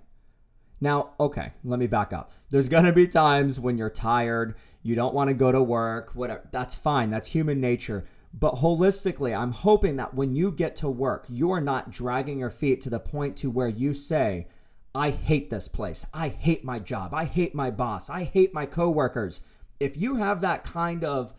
now, 0.82 1.12
okay, 1.20 1.53
let 1.63 1.79
me 1.79 1.88
back 1.88 2.12
up. 2.12 2.32
There's 2.50 2.70
gonna 2.70 2.91
be 2.91 3.08
times 3.08 3.60
when 3.60 3.77
you're 3.77 3.89
tired, 3.89 4.55
you 4.84 4.94
don't 4.94 5.15
wanna 5.15 5.34
go 5.34 5.51
to 5.51 5.63
work, 5.63 6.12
whatever. 6.13 6.48
That's 6.51 6.75
fine, 6.75 7.10
that's 7.10 7.29
human 7.29 7.62
nature. 7.62 8.05
But 8.38 8.55
holistically, 8.55 9.38
I'm 9.38 9.53
hoping 9.53 9.96
that 9.96 10.13
when 10.13 10.36
you 10.36 10.51
get 10.51 10.75
to 10.77 10.89
work, 10.89 11.25
you're 11.29 11.62
not 11.62 11.91
dragging 11.91 12.38
your 12.38 12.50
feet 12.50 12.82
to 12.82 12.89
the 12.89 13.00
point 13.00 13.38
to 13.38 13.50
where 13.50 13.70
you 13.70 13.94
say, 13.94 14.48
I 14.96 15.10
hate 15.10 15.50
this 15.50 15.68
place. 15.68 16.06
I 16.14 16.30
hate 16.30 16.64
my 16.64 16.80
job. 16.80 17.14
I 17.14 17.25
hate 17.25 17.54
my 17.54 17.70
boss. 17.70 18.10
I 18.10 18.24
hate 18.24 18.54
my 18.54 18.66
coworkers. 18.66 19.42
If 19.78 19.98
you 19.98 20.16
have 20.16 20.40
that 20.40 20.64
kind 20.64 21.04
of 21.04 21.34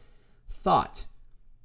thought, 0.50 1.06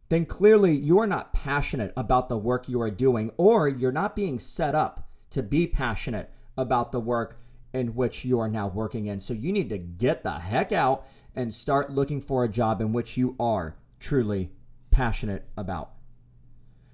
then 0.08 0.26
clearly 0.26 0.74
you 0.74 1.00
are 1.00 1.08
not 1.08 1.34
passionate 1.34 1.92
about 1.98 2.30
the 2.30 2.38
work 2.38 2.70
you 2.70 2.82
are 2.82 2.90
doing, 2.90 3.32
or 3.36 3.68
you're 3.68 3.92
not 3.92 4.16
being 4.16 4.40
set 4.40 4.74
up 4.74 5.10
to 5.32 5.44
be 5.44 5.68
passionate 5.68 6.32
about 6.58 6.94
the 6.94 7.00
work 7.00 7.38
in 7.74 7.94
which 7.94 8.24
you 8.24 8.40
are 8.40 8.50
now 8.50 8.68
working 8.68 9.08
in. 9.08 9.20
So 9.20 9.34
you 9.34 9.52
need 9.52 9.70
to 9.70 9.78
get 9.78 10.24
the 10.24 10.40
heck 10.40 10.72
out 10.72 11.06
and 11.36 11.54
start 11.54 11.92
looking 11.92 12.22
for 12.22 12.44
a 12.44 12.50
job 12.50 12.80
in 12.80 12.94
which 12.94 13.18
you 13.18 13.36
are 13.38 13.76
truly 14.00 14.52
passionate 14.92 15.46
about. 15.58 15.92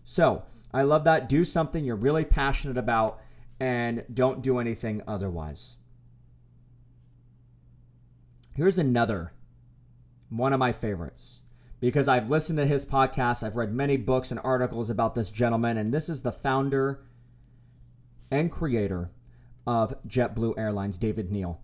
So 0.04 0.44
I 0.74 0.82
love 0.84 1.04
that. 1.04 1.30
Do 1.30 1.44
something 1.44 1.84
you're 1.84 1.96
really 1.96 2.26
passionate 2.26 2.78
about 2.78 3.20
and 3.60 4.04
don't 4.14 4.42
do 4.42 4.60
anything 4.60 5.02
otherwise. 5.08 5.78
Here's 8.54 8.78
another 8.78 9.34
one 10.30 10.54
of 10.54 10.60
my 10.60 10.72
favorites 10.72 11.44
because 11.80 12.08
I've 12.08 12.30
listened 12.30 12.58
to 12.58 12.66
his 12.66 12.86
podcast, 12.86 13.44
I've 13.44 13.56
read 13.56 13.72
many 13.72 13.98
books 13.98 14.32
and 14.32 14.40
articles 14.44 14.90
about 14.90 15.14
this 15.14 15.30
gentleman, 15.30 15.78
and 15.78 15.94
this 15.94 16.10
is 16.10 16.24
the 16.24 16.32
founder 16.32 17.04
and 18.32 18.52
creator 18.52 19.12
of 19.66 19.94
JetBlue 20.08 20.58
Airlines, 20.58 20.98
David 20.98 21.32
Neal. 21.32 21.62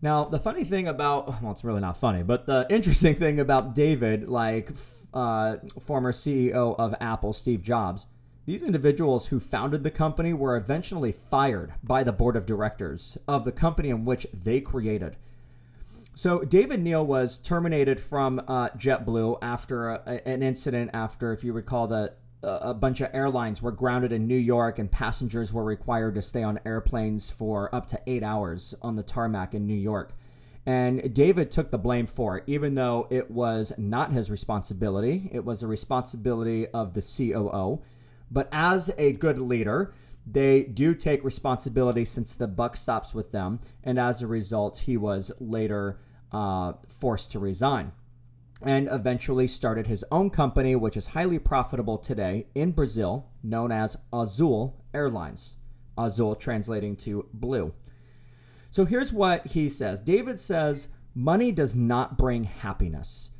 Now, 0.00 0.24
the 0.24 0.38
funny 0.38 0.64
thing 0.64 0.88
about, 0.88 1.42
well, 1.42 1.52
it's 1.52 1.62
really 1.62 1.80
not 1.80 1.96
funny, 1.96 2.22
but 2.22 2.46
the 2.46 2.66
interesting 2.70 3.14
thing 3.18 3.38
about 3.38 3.74
David, 3.74 4.28
like 4.28 4.70
uh, 5.14 5.56
former 5.80 6.12
CEO 6.12 6.74
of 6.78 6.94
Apple, 7.00 7.32
Steve 7.32 7.62
Jobs, 7.62 8.06
these 8.44 8.62
individuals 8.62 9.28
who 9.28 9.38
founded 9.38 9.82
the 9.82 9.90
company 9.90 10.32
were 10.32 10.56
eventually 10.56 11.12
fired 11.12 11.74
by 11.82 12.02
the 12.02 12.12
board 12.12 12.36
of 12.36 12.46
directors 12.46 13.16
of 13.28 13.44
the 13.44 13.52
company 13.52 13.88
in 13.88 14.04
which 14.04 14.26
they 14.32 14.60
created. 14.60 15.16
So 16.14 16.40
David 16.40 16.80
Neal 16.82 17.06
was 17.06 17.38
terminated 17.38 17.98
from 18.00 18.40
uh, 18.46 18.68
JetBlue 18.70 19.38
after 19.40 19.90
a, 19.90 20.28
an 20.28 20.42
incident. 20.42 20.90
After, 20.92 21.32
if 21.32 21.42
you 21.42 21.52
recall, 21.52 21.86
that 21.88 22.18
a 22.42 22.74
bunch 22.74 23.00
of 23.00 23.08
airlines 23.14 23.62
were 23.62 23.70
grounded 23.70 24.12
in 24.12 24.26
New 24.26 24.36
York 24.36 24.78
and 24.78 24.90
passengers 24.90 25.52
were 25.52 25.64
required 25.64 26.16
to 26.16 26.22
stay 26.22 26.42
on 26.42 26.58
airplanes 26.64 27.30
for 27.30 27.72
up 27.74 27.86
to 27.86 28.00
eight 28.06 28.22
hours 28.22 28.74
on 28.82 28.96
the 28.96 29.02
tarmac 29.02 29.54
in 29.54 29.66
New 29.66 29.74
York. 29.74 30.12
And 30.66 31.14
David 31.14 31.50
took 31.50 31.70
the 31.70 31.78
blame 31.78 32.06
for 32.06 32.38
it, 32.38 32.44
even 32.46 32.74
though 32.74 33.06
it 33.10 33.30
was 33.30 33.72
not 33.78 34.12
his 34.12 34.30
responsibility. 34.30 35.28
It 35.32 35.44
was 35.44 35.60
the 35.60 35.66
responsibility 35.66 36.68
of 36.68 36.94
the 36.94 37.00
COO. 37.00 37.82
But 38.32 38.48
as 38.50 38.90
a 38.96 39.12
good 39.12 39.38
leader, 39.38 39.92
they 40.26 40.62
do 40.62 40.94
take 40.94 41.22
responsibility 41.22 42.04
since 42.04 42.34
the 42.34 42.48
buck 42.48 42.76
stops 42.76 43.14
with 43.14 43.30
them. 43.32 43.60
And 43.84 43.98
as 43.98 44.22
a 44.22 44.26
result, 44.26 44.78
he 44.78 44.96
was 44.96 45.32
later 45.38 45.98
uh, 46.32 46.74
forced 46.88 47.30
to 47.32 47.38
resign 47.38 47.92
and 48.64 48.88
eventually 48.90 49.46
started 49.46 49.86
his 49.86 50.04
own 50.10 50.30
company, 50.30 50.76
which 50.76 50.96
is 50.96 51.08
highly 51.08 51.38
profitable 51.38 51.98
today 51.98 52.46
in 52.54 52.70
Brazil, 52.70 53.28
known 53.42 53.72
as 53.72 53.96
Azul 54.12 54.84
Airlines. 54.94 55.56
Azul 55.98 56.36
translating 56.36 56.96
to 56.96 57.26
blue. 57.34 57.74
So 58.70 58.84
here's 58.84 59.12
what 59.12 59.48
he 59.48 59.68
says 59.68 60.00
David 60.00 60.40
says, 60.40 60.88
Money 61.14 61.52
does 61.52 61.74
not 61.74 62.16
bring 62.16 62.44
happiness. 62.44 63.32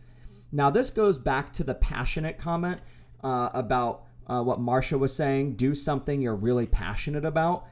Now, 0.51 0.69
this 0.69 0.91
goes 0.91 1.17
back 1.17 1.53
to 1.55 1.65
the 1.65 1.75
passionate 1.75 2.37
comment 2.37 2.81
uh, 3.25 3.49
about 3.55 4.05
uh, 4.27 4.43
what 4.43 4.61
Marcia 4.61 4.99
was 4.99 5.15
saying, 5.15 5.55
do 5.55 5.75
something 5.75 6.21
you're 6.21 6.35
really 6.35 6.67
passionate 6.67 7.25
about. 7.25 7.67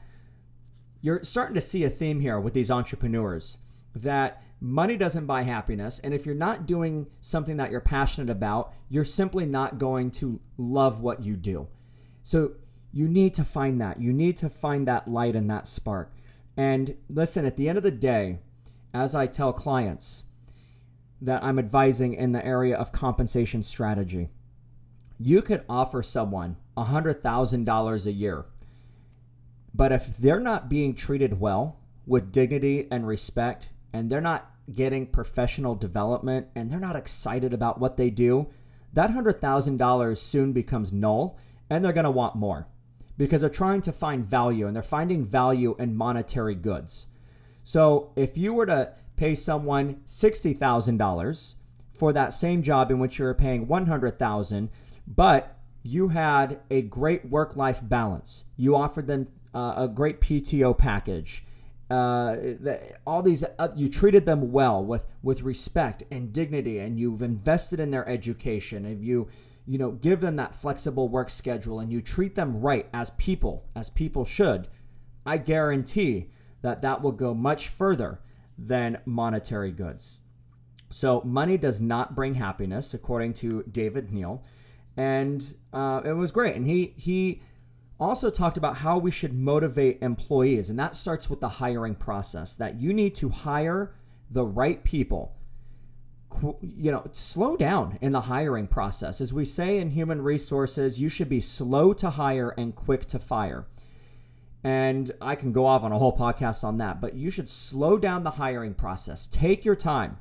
You're 1.01 1.23
starting 1.23 1.55
to 1.55 1.61
see 1.61 1.83
a 1.83 1.89
theme 1.89 2.19
here 2.19 2.39
with 2.39 2.53
these 2.53 2.69
entrepreneurs 2.69 3.57
that 3.95 4.43
money 4.59 4.95
doesn't 4.95 5.25
buy 5.25 5.41
happiness. 5.41 5.99
And 5.99 6.13
if 6.13 6.25
you're 6.25 6.35
not 6.35 6.65
doing 6.65 7.07
something 7.19 7.57
that 7.57 7.71
you're 7.71 7.81
passionate 7.81 8.29
about, 8.29 8.73
you're 8.89 9.03
simply 9.03 9.45
not 9.45 9.79
going 9.79 10.11
to 10.11 10.39
love 10.57 11.01
what 11.01 11.23
you 11.23 11.35
do. 11.35 11.67
So 12.23 12.53
you 12.93 13.07
need 13.07 13.33
to 13.35 13.43
find 13.43 13.81
that. 13.81 13.99
You 13.99 14.13
need 14.13 14.37
to 14.37 14.49
find 14.49 14.87
that 14.87 15.07
light 15.07 15.35
and 15.35 15.49
that 15.49 15.65
spark. 15.65 16.13
And 16.55 16.95
listen, 17.09 17.45
at 17.45 17.57
the 17.57 17.67
end 17.67 17.77
of 17.77 17.83
the 17.83 17.91
day, 17.91 18.39
as 18.93 19.15
I 19.15 19.25
tell 19.25 19.53
clients 19.53 20.25
that 21.21 21.43
I'm 21.43 21.57
advising 21.57 22.13
in 22.13 22.31
the 22.31 22.45
area 22.45 22.75
of 22.75 22.91
compensation 22.91 23.63
strategy, 23.63 24.29
you 25.25 25.41
could 25.41 25.63
offer 25.69 26.01
someone 26.01 26.57
$100,000 26.77 28.05
a 28.05 28.11
year. 28.11 28.45
But 29.73 29.91
if 29.91 30.17
they're 30.17 30.39
not 30.39 30.69
being 30.69 30.95
treated 30.95 31.39
well 31.39 31.79
with 32.05 32.31
dignity 32.31 32.87
and 32.91 33.07
respect, 33.07 33.69
and 33.93 34.09
they're 34.09 34.21
not 34.21 34.51
getting 34.73 35.05
professional 35.07 35.75
development, 35.75 36.47
and 36.55 36.69
they're 36.69 36.79
not 36.79 36.95
excited 36.95 37.53
about 37.53 37.79
what 37.79 37.97
they 37.97 38.09
do, 38.09 38.49
that 38.93 39.11
$100,000 39.11 40.17
soon 40.17 40.51
becomes 40.53 40.91
null, 40.91 41.37
and 41.69 41.83
they're 41.83 41.93
going 41.93 42.03
to 42.03 42.11
want 42.11 42.35
more 42.35 42.67
because 43.17 43.41
they're 43.41 43.49
trying 43.49 43.81
to 43.81 43.91
find 43.91 44.25
value 44.25 44.65
and 44.65 44.75
they're 44.75 44.83
finding 44.83 45.23
value 45.23 45.75
in 45.77 45.95
monetary 45.95 46.55
goods. 46.55 47.07
So 47.63 48.11
if 48.15 48.37
you 48.37 48.53
were 48.53 48.65
to 48.65 48.93
pay 49.15 49.35
someone 49.35 50.01
$60,000 50.07 51.55
for 51.89 52.11
that 52.11 52.33
same 52.33 52.63
job 52.63 52.89
in 52.89 52.99
which 52.99 53.19
you're 53.19 53.33
paying 53.33 53.67
100,000, 53.67 54.69
but 55.07 55.57
you 55.83 56.09
had 56.09 56.59
a 56.69 56.81
great 56.81 57.25
work 57.25 57.55
life 57.55 57.79
balance. 57.81 58.45
You 58.55 58.75
offered 58.75 59.07
them 59.07 59.27
uh, 59.53 59.73
a 59.77 59.87
great 59.87 60.21
PTO 60.21 60.77
package. 60.77 61.43
uh, 61.91 62.35
all 63.05 63.21
these 63.21 63.43
uh, 63.59 63.67
you 63.75 63.89
treated 63.89 64.25
them 64.25 64.51
well 64.51 64.83
with 64.83 65.05
with 65.21 65.41
respect 65.41 66.03
and 66.09 66.31
dignity 66.31 66.79
and 66.79 66.97
you've 66.97 67.21
invested 67.21 67.81
in 67.81 67.91
their 67.91 68.07
education 68.07 68.85
and 68.85 69.03
you 69.03 69.27
you 69.67 69.77
know 69.77 69.91
give 69.91 70.21
them 70.21 70.37
that 70.37 70.55
flexible 70.55 71.09
work 71.09 71.29
schedule 71.29 71.81
and 71.81 71.91
you 71.91 72.01
treat 72.01 72.35
them 72.35 72.61
right 72.61 72.87
as 72.93 73.09
people 73.11 73.65
as 73.75 73.89
people 73.89 74.23
should 74.23 74.69
i 75.25 75.37
guarantee 75.37 76.29
that 76.61 76.81
that 76.81 77.01
will 77.01 77.11
go 77.11 77.33
much 77.33 77.67
further 77.67 78.21
than 78.57 78.97
monetary 79.05 79.71
goods 79.71 80.21
so 80.89 81.21
money 81.25 81.57
does 81.57 81.81
not 81.81 82.15
bring 82.15 82.35
happiness 82.35 82.93
according 82.93 83.33
to 83.33 83.63
david 83.63 84.13
neal 84.13 84.41
and 84.97 85.55
uh, 85.73 86.01
it 86.03 86.13
was 86.13 86.31
great 86.31 86.55
and 86.55 86.67
he 86.67 86.93
he 86.97 87.41
also 88.01 88.31
talked 88.31 88.57
about 88.57 88.77
how 88.77 88.97
we 88.97 89.11
should 89.11 89.33
motivate 89.33 90.01
employees, 90.01 90.69
and 90.69 90.79
that 90.79 90.95
starts 90.95 91.29
with 91.29 91.39
the 91.39 91.47
hiring 91.47 91.95
process. 91.95 92.55
That 92.55 92.81
you 92.81 92.93
need 92.93 93.15
to 93.15 93.29
hire 93.29 93.93
the 94.29 94.43
right 94.43 94.83
people. 94.83 95.35
You 96.61 96.91
know, 96.91 97.03
slow 97.11 97.55
down 97.55 97.99
in 98.01 98.13
the 98.13 98.21
hiring 98.21 98.67
process. 98.67 99.21
As 99.21 99.33
we 99.33 99.45
say 99.45 99.77
in 99.77 99.91
human 99.91 100.21
resources, 100.21 100.99
you 100.99 101.09
should 101.09 101.29
be 101.29 101.41
slow 101.41 101.93
to 101.93 102.09
hire 102.09 102.49
and 102.57 102.75
quick 102.75 103.05
to 103.07 103.19
fire. 103.19 103.67
And 104.63 105.11
I 105.21 105.35
can 105.35 105.51
go 105.51 105.65
off 105.65 105.83
on 105.83 105.91
a 105.91 105.97
whole 105.97 106.15
podcast 106.15 106.63
on 106.63 106.77
that, 106.77 107.01
but 107.01 107.15
you 107.15 107.29
should 107.29 107.49
slow 107.49 107.97
down 107.97 108.23
the 108.23 108.31
hiring 108.31 108.73
process. 108.73 109.27
Take 109.27 109.65
your 109.65 109.75
time. 109.75 110.19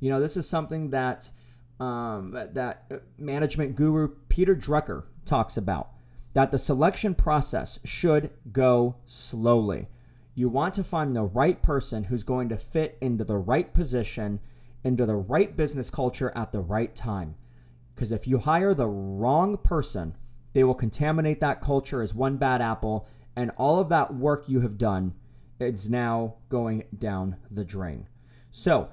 You 0.00 0.10
know, 0.10 0.20
this 0.20 0.36
is 0.36 0.48
something 0.48 0.90
that 0.90 1.30
um, 1.78 2.32
that 2.52 2.90
management 3.18 3.76
guru 3.76 4.08
Peter 4.28 4.54
Drucker 4.54 5.04
talks 5.24 5.56
about 5.56 5.90
that 6.32 6.50
the 6.50 6.58
selection 6.58 7.14
process 7.14 7.78
should 7.84 8.30
go 8.52 8.96
slowly. 9.06 9.88
You 10.34 10.50
want 10.50 10.74
to 10.74 10.84
find 10.84 11.14
the 11.14 11.22
right 11.22 11.62
person 11.62 12.04
who's 12.04 12.22
going 12.22 12.50
to 12.50 12.58
fit 12.58 12.98
into 13.00 13.24
the 13.24 13.38
right 13.38 13.72
position, 13.72 14.40
into 14.84 15.06
the 15.06 15.16
right 15.16 15.56
business 15.56 15.88
culture 15.88 16.32
at 16.36 16.52
the 16.52 16.60
right 16.60 16.94
time. 16.94 17.36
Because 17.94 18.12
if 18.12 18.26
you 18.26 18.38
hire 18.38 18.74
the 18.74 18.86
wrong 18.86 19.56
person, 19.56 20.14
they 20.52 20.62
will 20.62 20.74
contaminate 20.74 21.40
that 21.40 21.62
culture 21.62 22.02
as 22.02 22.14
one 22.14 22.36
bad 22.36 22.60
apple, 22.60 23.08
and 23.34 23.50
all 23.56 23.80
of 23.80 23.88
that 23.88 24.14
work 24.14 24.44
you 24.46 24.60
have 24.60 24.76
done 24.76 25.14
is 25.58 25.88
now 25.88 26.34
going 26.50 26.84
down 26.96 27.36
the 27.50 27.64
drain. 27.64 28.08
So, 28.50 28.90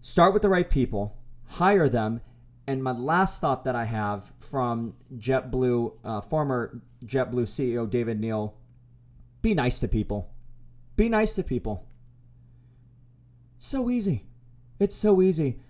start 0.00 0.32
with 0.32 0.42
the 0.42 0.48
right 0.48 0.68
people, 0.68 1.17
hire 1.48 1.88
them, 1.88 2.20
and 2.66 2.82
my 2.82 2.92
last 2.92 3.40
thought 3.40 3.64
that 3.64 3.74
I 3.74 3.84
have 3.84 4.32
from 4.38 4.94
JetBlue, 5.16 5.92
uh, 6.04 6.20
former 6.20 6.80
JetBlue 7.04 7.46
CEO 7.46 7.88
David 7.88 8.20
Neal 8.20 8.54
be 9.40 9.54
nice 9.54 9.80
to 9.80 9.88
people. 9.88 10.30
Be 10.96 11.08
nice 11.08 11.34
to 11.34 11.42
people. 11.42 11.86
So 13.58 13.88
easy. 13.88 14.26
It's 14.78 14.96
so 14.96 15.22
easy. 15.22 15.60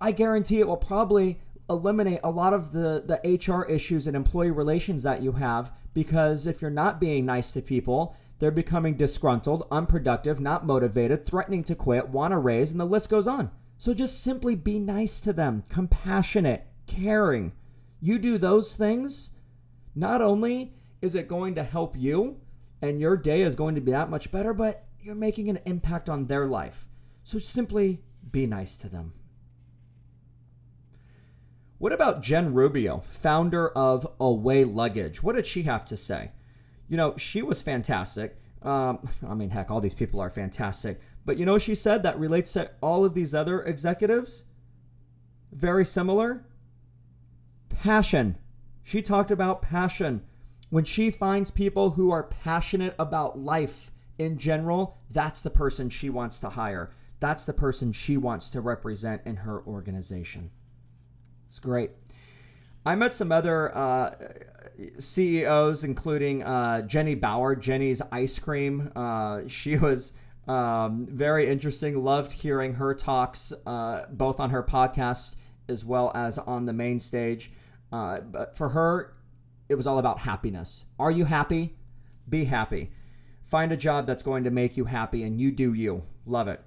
I 0.00 0.12
guarantee 0.12 0.60
it 0.60 0.66
will 0.66 0.76
probably 0.76 1.40
eliminate 1.68 2.20
a 2.24 2.30
lot 2.30 2.52
of 2.52 2.72
the, 2.72 3.04
the 3.06 3.38
HR 3.38 3.64
issues 3.64 4.06
and 4.06 4.16
employee 4.16 4.50
relations 4.50 5.02
that 5.02 5.22
you 5.22 5.32
have 5.32 5.72
because 5.94 6.46
if 6.46 6.62
you're 6.62 6.70
not 6.70 7.00
being 7.00 7.26
nice 7.26 7.52
to 7.52 7.60
people, 7.60 8.16
they're 8.38 8.50
becoming 8.50 8.94
disgruntled, 8.94 9.66
unproductive, 9.70 10.40
not 10.40 10.64
motivated, 10.64 11.26
threatening 11.26 11.62
to 11.64 11.74
quit, 11.74 12.08
want 12.08 12.32
a 12.32 12.38
raise, 12.38 12.70
and 12.70 12.80
the 12.80 12.86
list 12.86 13.08
goes 13.08 13.26
on. 13.26 13.50
So 13.80 13.94
just 13.94 14.22
simply 14.22 14.56
be 14.56 14.78
nice 14.78 15.22
to 15.22 15.32
them, 15.32 15.64
compassionate, 15.70 16.66
caring. 16.86 17.52
You 17.98 18.18
do 18.18 18.36
those 18.36 18.76
things, 18.76 19.30
not 19.94 20.20
only 20.20 20.74
is 21.00 21.14
it 21.14 21.26
going 21.26 21.54
to 21.54 21.62
help 21.62 21.96
you 21.96 22.42
and 22.82 23.00
your 23.00 23.16
day 23.16 23.40
is 23.40 23.56
going 23.56 23.74
to 23.76 23.80
be 23.80 23.92
that 23.92 24.10
much 24.10 24.30
better, 24.30 24.52
but 24.52 24.84
you're 25.00 25.14
making 25.14 25.48
an 25.48 25.60
impact 25.64 26.10
on 26.10 26.26
their 26.26 26.46
life. 26.46 26.86
So 27.22 27.38
simply 27.38 28.02
be 28.30 28.46
nice 28.46 28.76
to 28.76 28.88
them. 28.90 29.14
What 31.78 31.94
about 31.94 32.20
Jen 32.20 32.52
Rubio, 32.52 32.98
founder 32.98 33.70
of 33.70 34.06
Away 34.20 34.62
Luggage? 34.62 35.22
What 35.22 35.36
did 35.36 35.46
she 35.46 35.62
have 35.62 35.86
to 35.86 35.96
say? 35.96 36.32
You 36.86 36.98
know, 36.98 37.16
she 37.16 37.40
was 37.40 37.62
fantastic. 37.62 38.38
Um, 38.60 38.98
I 39.26 39.32
mean, 39.32 39.48
heck, 39.48 39.70
all 39.70 39.80
these 39.80 39.94
people 39.94 40.20
are 40.20 40.28
fantastic. 40.28 41.00
But 41.30 41.38
you 41.38 41.46
know 41.46 41.58
she 41.58 41.76
said 41.76 42.02
that 42.02 42.18
relates 42.18 42.54
to 42.54 42.72
all 42.80 43.04
of 43.04 43.14
these 43.14 43.36
other 43.36 43.62
executives? 43.62 44.42
Very 45.52 45.84
similar. 45.84 46.44
Passion. 47.68 48.36
She 48.82 49.00
talked 49.00 49.30
about 49.30 49.62
passion. 49.62 50.24
When 50.70 50.82
she 50.82 51.08
finds 51.08 51.52
people 51.52 51.90
who 51.90 52.10
are 52.10 52.24
passionate 52.24 52.96
about 52.98 53.38
life 53.38 53.92
in 54.18 54.38
general, 54.38 54.98
that's 55.08 55.40
the 55.40 55.50
person 55.50 55.88
she 55.88 56.10
wants 56.10 56.40
to 56.40 56.48
hire. 56.48 56.90
That's 57.20 57.46
the 57.46 57.52
person 57.52 57.92
she 57.92 58.16
wants 58.16 58.50
to 58.50 58.60
represent 58.60 59.22
in 59.24 59.36
her 59.36 59.62
organization. 59.64 60.50
It's 61.46 61.60
great. 61.60 61.92
I 62.84 62.96
met 62.96 63.14
some 63.14 63.30
other 63.30 63.72
uh, 63.72 64.16
CEOs, 64.98 65.84
including 65.84 66.42
uh, 66.42 66.82
Jeni 66.88 67.20
Bauer, 67.20 67.54
Jeni's 67.54 68.02
Ice 68.10 68.40
Cream. 68.40 68.90
Uh, 68.96 69.42
she 69.46 69.76
was 69.76 70.12
um, 70.48 71.06
very 71.10 71.48
interesting. 71.48 72.02
Loved 72.02 72.32
hearing 72.32 72.74
her 72.74 72.94
talks, 72.94 73.52
uh, 73.66 74.06
both 74.10 74.40
on 74.40 74.50
her 74.50 74.62
podcast 74.62 75.36
as 75.68 75.84
well 75.84 76.10
as 76.14 76.38
on 76.38 76.66
the 76.66 76.72
main 76.72 76.98
stage. 76.98 77.52
Uh, 77.92 78.20
but 78.20 78.56
for 78.56 78.70
her, 78.70 79.14
it 79.68 79.76
was 79.76 79.86
all 79.86 79.98
about 79.98 80.20
happiness. 80.20 80.84
Are 80.98 81.10
you 81.10 81.24
happy? 81.24 81.76
Be 82.28 82.44
happy. 82.44 82.90
Find 83.44 83.72
a 83.72 83.76
job 83.76 84.06
that's 84.06 84.22
going 84.22 84.44
to 84.44 84.50
make 84.50 84.76
you 84.76 84.84
happy, 84.84 85.22
and 85.22 85.40
you 85.40 85.50
do 85.50 85.72
you. 85.72 86.02
Love 86.26 86.48
it. 86.48 86.60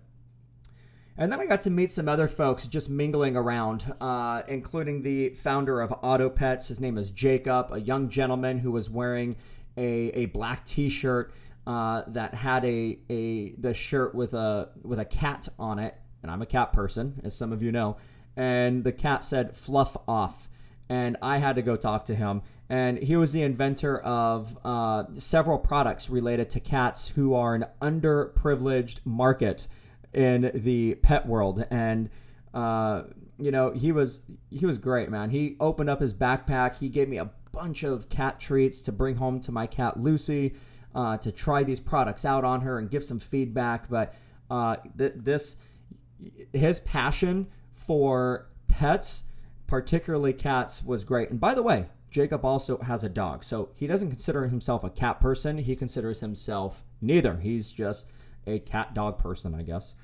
And 1.15 1.31
then 1.31 1.39
I 1.39 1.45
got 1.45 1.61
to 1.61 1.69
meet 1.69 1.91
some 1.91 2.09
other 2.09 2.27
folks 2.27 2.65
just 2.65 2.89
mingling 2.89 3.35
around, 3.35 3.93
uh, 4.01 4.41
including 4.47 5.03
the 5.03 5.29
founder 5.29 5.79
of 5.79 5.93
Auto 6.01 6.29
Pets. 6.29 6.69
His 6.69 6.81
name 6.81 6.97
is 6.97 7.11
Jacob, 7.11 7.71
a 7.71 7.79
young 7.79 8.09
gentleman 8.09 8.57
who 8.57 8.71
was 8.71 8.89
wearing 8.89 9.35
a, 9.77 10.09
a 10.13 10.25
black 10.27 10.65
t 10.65 10.89
shirt 10.89 11.33
uh, 11.65 12.03
that 12.07 12.33
had 12.33 12.65
a 12.65 12.99
a 13.09 13.51
the 13.55 13.73
shirt 13.73 14.13
with 14.15 14.33
a 14.33 14.69
with 14.81 14.99
a 14.99 15.05
cat 15.05 15.47
on 15.57 15.79
it, 15.79 15.95
and 16.21 16.31
I'm 16.31 16.41
a 16.41 16.45
cat 16.45 16.73
person, 16.73 17.21
as 17.23 17.35
some 17.35 17.53
of 17.53 17.61
you 17.61 17.71
know, 17.71 17.97
and 18.35 18.83
the 18.83 18.91
cat 18.91 19.23
said 19.23 19.55
"fluff 19.55 19.95
off." 20.07 20.49
And 20.89 21.17
I 21.21 21.37
had 21.37 21.55
to 21.55 21.61
go 21.61 21.75
talk 21.75 22.05
to 22.05 22.15
him. 22.15 22.41
And 22.69 22.97
he 22.97 23.15
was 23.15 23.33
the 23.33 23.41
inventor 23.43 23.99
of 23.99 24.57
uh, 24.63 25.05
several 25.15 25.57
products 25.57 26.09
related 26.09 26.49
to 26.51 26.59
cats 26.59 27.07
who 27.07 27.33
are 27.33 27.55
an 27.55 27.65
underprivileged 27.81 28.99
market 29.05 29.67
in 30.13 30.51
the 30.53 30.95
pet 30.95 31.25
world. 31.25 31.65
And 31.69 32.09
uh, 32.53 33.03
you 33.39 33.51
know, 33.51 33.71
he 33.71 33.91
was 33.91 34.21
he 34.49 34.65
was 34.65 34.77
great, 34.77 35.09
man. 35.09 35.29
He 35.29 35.55
opened 35.59 35.89
up 35.89 36.01
his 36.01 36.13
backpack. 36.13 36.77
He 36.77 36.89
gave 36.89 37.09
me 37.09 37.17
a 37.17 37.29
bunch 37.51 37.83
of 37.83 38.09
cat 38.09 38.39
treats 38.39 38.81
to 38.81 38.91
bring 38.91 39.15
home 39.15 39.39
to 39.41 39.51
my 39.51 39.67
cat 39.67 39.99
Lucy 39.99 40.55
uh, 40.95 41.17
to 41.17 41.31
try 41.31 41.63
these 41.63 41.79
products 41.79 42.25
out 42.25 42.43
on 42.43 42.61
her 42.61 42.77
and 42.77 42.89
give 42.89 43.03
some 43.03 43.19
feedback. 43.19 43.89
But 43.89 44.13
uh, 44.49 44.77
th- 44.97 45.13
this, 45.15 45.57
his 46.51 46.79
passion 46.79 47.47
for 47.71 48.47
pets, 48.67 49.23
particularly 49.67 50.33
cats, 50.33 50.83
was 50.83 51.03
great. 51.03 51.29
And 51.29 51.39
by 51.39 51.53
the 51.53 51.63
way, 51.63 51.87
Jacob 52.11 52.45
also 52.45 52.77
has 52.77 53.03
a 53.03 53.09
dog. 53.09 53.43
So 53.43 53.69
he 53.73 53.87
doesn't 53.87 54.09
consider 54.09 54.47
himself 54.47 54.83
a 54.83 54.89
cat 54.89 55.19
person. 55.19 55.57
He 55.57 55.75
considers 55.75 56.19
himself 56.19 56.83
neither. 57.01 57.37
He's 57.37 57.71
just 57.71 58.07
a 58.45 58.59
cat 58.59 58.93
dog 58.93 59.17
person, 59.17 59.55
I 59.55 59.63
guess. 59.63 59.95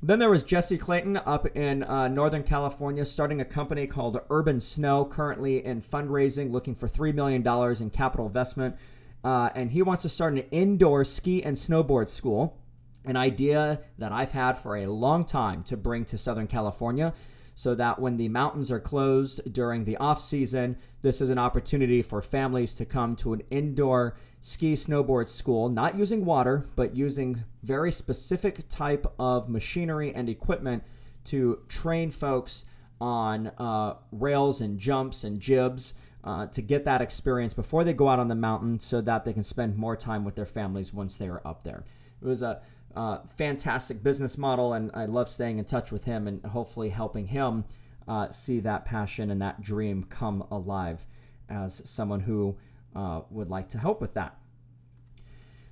Then 0.00 0.20
there 0.20 0.30
was 0.30 0.44
Jesse 0.44 0.78
Clayton 0.78 1.16
up 1.16 1.46
in 1.56 1.82
uh, 1.82 2.06
Northern 2.06 2.44
California, 2.44 3.04
starting 3.04 3.40
a 3.40 3.44
company 3.44 3.86
called 3.86 4.20
Urban 4.30 4.60
Snow, 4.60 5.04
currently 5.04 5.64
in 5.64 5.82
fundraising, 5.82 6.52
looking 6.52 6.76
for 6.76 6.86
$3 6.86 7.12
million 7.14 7.44
in 7.82 7.90
capital 7.90 8.26
investment 8.26 8.76
uh, 9.24 9.50
and 9.54 9.70
he 9.70 9.82
wants 9.82 10.02
to 10.02 10.08
start 10.08 10.34
an 10.34 10.44
indoor 10.50 11.04
ski 11.04 11.42
and 11.42 11.56
snowboard 11.56 12.08
school. 12.08 12.58
An 13.04 13.16
idea 13.16 13.80
that 13.96 14.12
I've 14.12 14.32
had 14.32 14.58
for 14.58 14.76
a 14.76 14.86
long 14.86 15.24
time 15.24 15.62
to 15.64 15.76
bring 15.76 16.04
to 16.06 16.18
Southern 16.18 16.46
California 16.46 17.14
so 17.54 17.74
that 17.74 17.98
when 17.98 18.16
the 18.16 18.28
mountains 18.28 18.70
are 18.70 18.78
closed 18.78 19.52
during 19.52 19.84
the 19.84 19.96
off 19.96 20.22
season, 20.22 20.76
this 21.02 21.20
is 21.20 21.28
an 21.28 21.38
opportunity 21.38 22.02
for 22.02 22.22
families 22.22 22.76
to 22.76 22.84
come 22.84 23.16
to 23.16 23.32
an 23.32 23.42
indoor 23.50 24.16
ski 24.40 24.74
snowboard 24.74 25.26
school, 25.26 25.68
not 25.68 25.96
using 25.96 26.24
water, 26.24 26.68
but 26.76 26.94
using 26.94 27.42
very 27.64 27.90
specific 27.90 28.68
type 28.68 29.06
of 29.18 29.48
machinery 29.48 30.14
and 30.14 30.28
equipment 30.28 30.84
to 31.24 31.58
train 31.68 32.12
folks 32.12 32.64
on 33.00 33.48
uh, 33.58 33.94
rails 34.12 34.60
and 34.60 34.78
jumps 34.78 35.24
and 35.24 35.40
jibs 35.40 35.94
uh, 36.28 36.46
to 36.46 36.60
get 36.60 36.84
that 36.84 37.00
experience 37.00 37.54
before 37.54 37.84
they 37.84 37.94
go 37.94 38.06
out 38.06 38.18
on 38.18 38.28
the 38.28 38.34
mountain 38.34 38.78
so 38.78 39.00
that 39.00 39.24
they 39.24 39.32
can 39.32 39.42
spend 39.42 39.78
more 39.78 39.96
time 39.96 40.26
with 40.26 40.34
their 40.34 40.44
families 40.44 40.92
once 40.92 41.16
they 41.16 41.26
are 41.26 41.40
up 41.42 41.64
there. 41.64 41.84
It 42.20 42.26
was 42.26 42.42
a 42.42 42.60
uh, 42.94 43.20
fantastic 43.26 44.02
business 44.02 44.36
model, 44.36 44.74
and 44.74 44.90
I 44.92 45.06
love 45.06 45.30
staying 45.30 45.58
in 45.58 45.64
touch 45.64 45.90
with 45.90 46.04
him 46.04 46.28
and 46.28 46.44
hopefully 46.44 46.90
helping 46.90 47.28
him 47.28 47.64
uh, 48.06 48.28
see 48.28 48.60
that 48.60 48.84
passion 48.84 49.30
and 49.30 49.40
that 49.40 49.62
dream 49.62 50.04
come 50.04 50.44
alive 50.50 51.06
as 51.48 51.80
someone 51.88 52.20
who 52.20 52.58
uh, 52.94 53.22
would 53.30 53.48
like 53.48 53.70
to 53.70 53.78
help 53.78 54.02
with 54.02 54.12
that. 54.12 54.36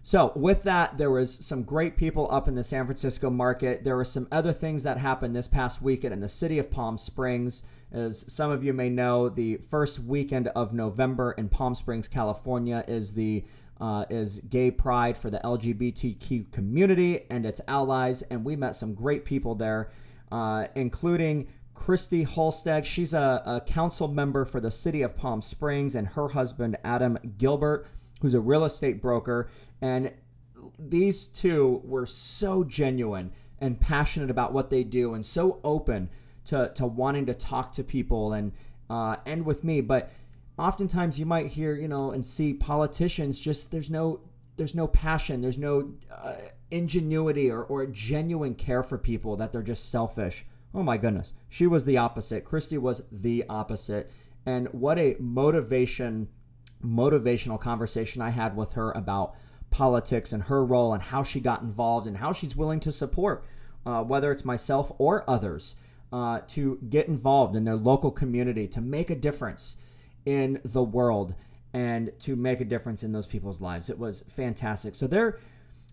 So, 0.06 0.30
with 0.36 0.62
that, 0.62 0.98
there 0.98 1.10
was 1.10 1.34
some 1.34 1.64
great 1.64 1.96
people 1.96 2.28
up 2.30 2.46
in 2.46 2.54
the 2.54 2.62
San 2.62 2.86
Francisco 2.86 3.28
market. 3.28 3.82
There 3.82 3.96
were 3.96 4.04
some 4.04 4.28
other 4.30 4.52
things 4.52 4.84
that 4.84 4.98
happened 4.98 5.34
this 5.34 5.48
past 5.48 5.82
weekend 5.82 6.14
in 6.14 6.20
the 6.20 6.28
city 6.28 6.60
of 6.60 6.70
Palm 6.70 6.96
Springs. 6.96 7.64
As 7.90 8.24
some 8.32 8.52
of 8.52 8.62
you 8.62 8.72
may 8.72 8.88
know, 8.88 9.28
the 9.28 9.56
first 9.56 9.98
weekend 9.98 10.46
of 10.54 10.72
November 10.72 11.32
in 11.32 11.48
Palm 11.48 11.74
Springs, 11.74 12.06
California, 12.06 12.84
is 12.86 13.14
the 13.14 13.44
uh, 13.80 14.04
is 14.08 14.38
Gay 14.48 14.70
Pride 14.70 15.16
for 15.16 15.28
the 15.28 15.40
LGBTQ 15.42 16.52
community 16.52 17.22
and 17.28 17.44
its 17.44 17.60
allies, 17.66 18.22
and 18.22 18.44
we 18.44 18.54
met 18.54 18.76
some 18.76 18.94
great 18.94 19.24
people 19.24 19.56
there, 19.56 19.90
uh, 20.30 20.68
including 20.76 21.48
Christy 21.74 22.22
Holstege. 22.22 22.86
She's 22.86 23.12
a, 23.12 23.42
a 23.44 23.60
council 23.66 24.06
member 24.06 24.44
for 24.44 24.60
the 24.60 24.70
city 24.70 25.02
of 25.02 25.16
Palm 25.16 25.42
Springs, 25.42 25.96
and 25.96 26.06
her 26.06 26.28
husband 26.28 26.78
Adam 26.84 27.18
Gilbert 27.38 27.88
who's 28.20 28.34
a 28.34 28.40
real 28.40 28.64
estate 28.64 29.00
broker. 29.00 29.48
And 29.80 30.12
these 30.78 31.26
two 31.26 31.80
were 31.84 32.06
so 32.06 32.64
genuine 32.64 33.32
and 33.60 33.80
passionate 33.80 34.30
about 34.30 34.52
what 34.52 34.70
they 34.70 34.84
do 34.84 35.14
and 35.14 35.24
so 35.24 35.60
open 35.64 36.10
to, 36.44 36.70
to 36.74 36.86
wanting 36.86 37.26
to 37.26 37.34
talk 37.34 37.72
to 37.72 37.84
people 37.84 38.32
and 38.32 38.52
uh, 38.88 39.16
with 39.42 39.64
me. 39.64 39.80
But 39.80 40.10
oftentimes 40.58 41.18
you 41.18 41.26
might 41.26 41.48
hear, 41.48 41.74
you 41.74 41.88
know, 41.88 42.10
and 42.10 42.24
see 42.24 42.54
politicians 42.54 43.40
just 43.40 43.70
there's 43.70 43.90
no 43.90 44.20
there's 44.56 44.74
no 44.74 44.86
passion, 44.86 45.42
there's 45.42 45.58
no 45.58 45.92
uh, 46.10 46.32
ingenuity 46.70 47.50
or, 47.50 47.62
or 47.64 47.86
genuine 47.86 48.54
care 48.54 48.82
for 48.82 48.96
people 48.96 49.36
that 49.36 49.52
they're 49.52 49.62
just 49.62 49.90
selfish. 49.90 50.46
Oh 50.74 50.82
my 50.82 50.96
goodness. 50.96 51.34
She 51.48 51.66
was 51.66 51.84
the 51.84 51.98
opposite. 51.98 52.44
Christy 52.44 52.78
was 52.78 53.02
the 53.12 53.44
opposite. 53.48 54.10
And 54.46 54.68
what 54.68 54.98
a 54.98 55.16
motivation 55.18 56.28
motivational 56.84 57.60
conversation 57.60 58.22
I 58.22 58.30
had 58.30 58.56
with 58.56 58.74
her 58.74 58.92
about 58.92 59.34
politics 59.76 60.32
and 60.32 60.44
her 60.44 60.64
role 60.64 60.94
and 60.94 61.02
how 61.02 61.22
she 61.22 61.38
got 61.38 61.60
involved 61.60 62.06
and 62.06 62.16
how 62.16 62.32
she's 62.32 62.56
willing 62.56 62.80
to 62.80 62.90
support, 62.90 63.44
uh, 63.84 64.02
whether 64.02 64.32
it's 64.32 64.44
myself 64.44 64.90
or 64.96 65.28
others, 65.28 65.74
uh, 66.12 66.40
to 66.46 66.78
get 66.88 67.08
involved 67.08 67.54
in 67.54 67.64
their 67.64 67.76
local 67.76 68.10
community, 68.10 68.66
to 68.66 68.80
make 68.80 69.10
a 69.10 69.14
difference 69.14 69.76
in 70.24 70.58
the 70.64 70.82
world 70.82 71.34
and 71.74 72.10
to 72.18 72.36
make 72.36 72.58
a 72.58 72.64
difference 72.64 73.02
in 73.02 73.12
those 73.12 73.26
people's 73.26 73.60
lives. 73.60 73.90
It 73.90 73.98
was 73.98 74.24
fantastic. 74.28 74.94
So, 74.94 75.06
there, 75.06 75.38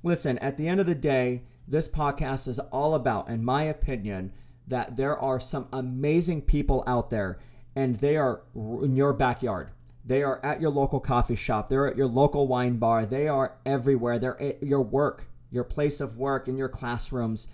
listen, 0.02 0.38
at 0.38 0.56
the 0.56 0.70
end 0.70 0.80
of 0.80 0.86
the 0.86 0.96
day, 0.96 1.44
this 1.68 1.90
podcast 1.90 2.48
is 2.48 2.60
all 2.60 2.96
about, 2.96 3.28
in 3.28 3.44
my 3.44 3.64
opinion, 3.64 4.32
that 4.66 4.96
there 4.96 5.20
are 5.20 5.42
some 5.42 5.68
amazing 5.74 6.44
people 6.44 6.86
out 6.88 7.10
there 7.10 7.38
and 7.76 7.96
they 7.96 8.16
are 8.16 8.44
in 8.56 8.96
your 8.96 9.12
backyard 9.12 9.72
they 10.06 10.22
are 10.22 10.44
at 10.44 10.60
your 10.60 10.72
local 10.72 11.00
coffee 11.00 11.36
shop. 11.36 11.70
They're 11.70 11.88
at 11.88 11.98
your 11.98 12.08
local 12.08 12.48
wine 12.48 12.78
bar. 12.78 13.06
They 13.06 13.28
are 13.28 13.58
everywhere. 13.66 14.20
They're 14.20 14.42
at 14.42 14.62
your 14.62 14.82
work, 14.82 15.28
your 15.50 15.64
place 15.64 16.02
of 16.02 16.18
work, 16.18 16.48
in 16.48 16.58
your 16.58 16.70
classrooms. 16.70 17.48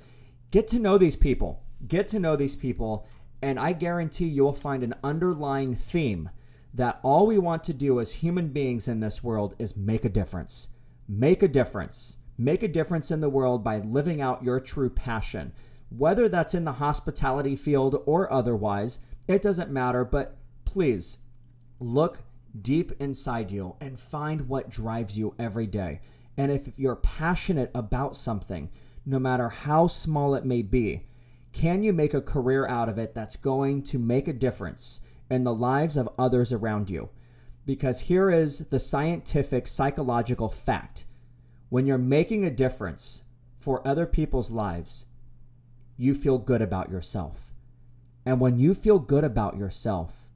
Get 0.49 0.67
to 0.69 0.79
know 0.79 0.97
these 0.97 1.15
people. 1.15 1.63
Get 1.87 2.07
to 2.09 2.19
know 2.19 2.35
these 2.35 2.55
people. 2.55 3.07
And 3.41 3.59
I 3.59 3.73
guarantee 3.73 4.25
you 4.25 4.43
will 4.43 4.53
find 4.53 4.83
an 4.83 4.95
underlying 5.03 5.75
theme 5.75 6.29
that 6.73 6.99
all 7.03 7.27
we 7.27 7.37
want 7.37 7.63
to 7.65 7.73
do 7.73 7.99
as 7.99 8.13
human 8.13 8.49
beings 8.49 8.87
in 8.87 8.99
this 8.99 9.23
world 9.23 9.55
is 9.59 9.77
make 9.77 10.03
a 10.03 10.09
difference. 10.09 10.69
Make 11.07 11.43
a 11.43 11.47
difference. 11.47 12.17
Make 12.37 12.63
a 12.63 12.67
difference 12.67 13.11
in 13.11 13.21
the 13.21 13.29
world 13.29 13.63
by 13.63 13.77
living 13.77 14.21
out 14.21 14.43
your 14.43 14.59
true 14.59 14.89
passion. 14.89 15.53
Whether 15.89 16.29
that's 16.29 16.53
in 16.53 16.65
the 16.65 16.73
hospitality 16.73 17.55
field 17.55 18.01
or 18.05 18.31
otherwise, 18.31 18.99
it 19.27 19.41
doesn't 19.41 19.71
matter. 19.71 20.03
But 20.03 20.37
please 20.65 21.19
look 21.79 22.21
deep 22.59 22.91
inside 22.99 23.51
you 23.51 23.75
and 23.79 23.99
find 23.99 24.47
what 24.47 24.69
drives 24.69 25.17
you 25.17 25.35
every 25.37 25.67
day. 25.67 26.01
And 26.37 26.51
if 26.51 26.69
you're 26.77 26.95
passionate 26.95 27.71
about 27.73 28.15
something, 28.15 28.69
no 29.05 29.19
matter 29.19 29.49
how 29.49 29.87
small 29.87 30.35
it 30.35 30.45
may 30.45 30.61
be, 30.61 31.07
can 31.51 31.83
you 31.83 31.93
make 31.93 32.13
a 32.13 32.21
career 32.21 32.67
out 32.67 32.89
of 32.89 32.97
it 32.97 33.13
that's 33.13 33.35
going 33.35 33.83
to 33.83 33.97
make 33.97 34.27
a 34.27 34.33
difference 34.33 35.01
in 35.29 35.43
the 35.43 35.53
lives 35.53 35.97
of 35.97 36.09
others 36.17 36.53
around 36.53 36.89
you? 36.89 37.09
Because 37.65 38.01
here 38.01 38.29
is 38.31 38.59
the 38.69 38.79
scientific 38.79 39.67
psychological 39.67 40.49
fact 40.49 41.05
when 41.69 41.85
you're 41.85 41.99
making 41.99 42.43
a 42.43 42.51
difference 42.51 43.23
for 43.57 43.87
other 43.87 44.05
people's 44.05 44.49
lives, 44.49 45.05
you 45.97 46.13
feel 46.13 46.37
good 46.37 46.61
about 46.61 46.89
yourself. 46.89 47.53
And 48.25 48.39
when 48.39 48.57
you 48.57 48.73
feel 48.73 48.99
good 48.99 49.23
about 49.23 49.57
yourself, 49.57 50.29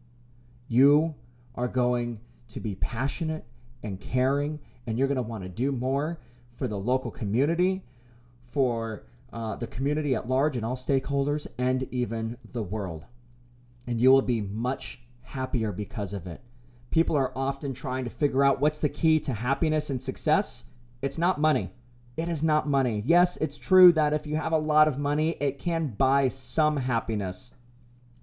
you 0.67 1.15
are 1.55 1.67
going 1.67 2.19
to 2.49 2.59
be 2.59 2.75
passionate 2.75 3.45
and 3.83 3.99
caring, 3.99 4.59
and 4.85 4.97
you're 4.97 5.07
going 5.07 5.15
to 5.15 5.21
want 5.21 5.43
to 5.43 5.49
do 5.49 5.71
more 5.71 6.19
for 6.49 6.67
the 6.67 6.77
local 6.77 7.11
community, 7.11 7.83
for 8.41 9.05
uh, 9.31 9.55
the 9.55 9.67
community 9.67 10.15
at 10.15 10.27
large 10.27 10.55
and 10.55 10.65
all 10.65 10.75
stakeholders, 10.75 11.47
and 11.57 11.83
even 11.91 12.37
the 12.51 12.63
world. 12.63 13.05
And 13.87 14.01
you 14.01 14.11
will 14.11 14.21
be 14.21 14.41
much 14.41 15.01
happier 15.21 15.71
because 15.71 16.13
of 16.13 16.27
it. 16.27 16.41
People 16.91 17.15
are 17.15 17.35
often 17.35 17.73
trying 17.73 18.03
to 18.03 18.09
figure 18.09 18.43
out 18.43 18.61
what's 18.61 18.79
the 18.79 18.89
key 18.89 19.19
to 19.21 19.33
happiness 19.33 19.89
and 19.89 20.01
success. 20.01 20.65
It's 21.01 21.17
not 21.17 21.41
money. 21.41 21.71
It 22.15 22.29
is 22.29 22.43
not 22.43 22.67
money. 22.67 23.01
Yes, 23.05 23.37
it's 23.37 23.57
true 23.57 23.91
that 23.93 24.13
if 24.13 24.27
you 24.27 24.35
have 24.35 24.51
a 24.51 24.57
lot 24.57 24.87
of 24.87 24.99
money, 24.99 25.31
it 25.39 25.57
can 25.57 25.87
buy 25.87 26.27
some 26.27 26.77
happiness. 26.77 27.51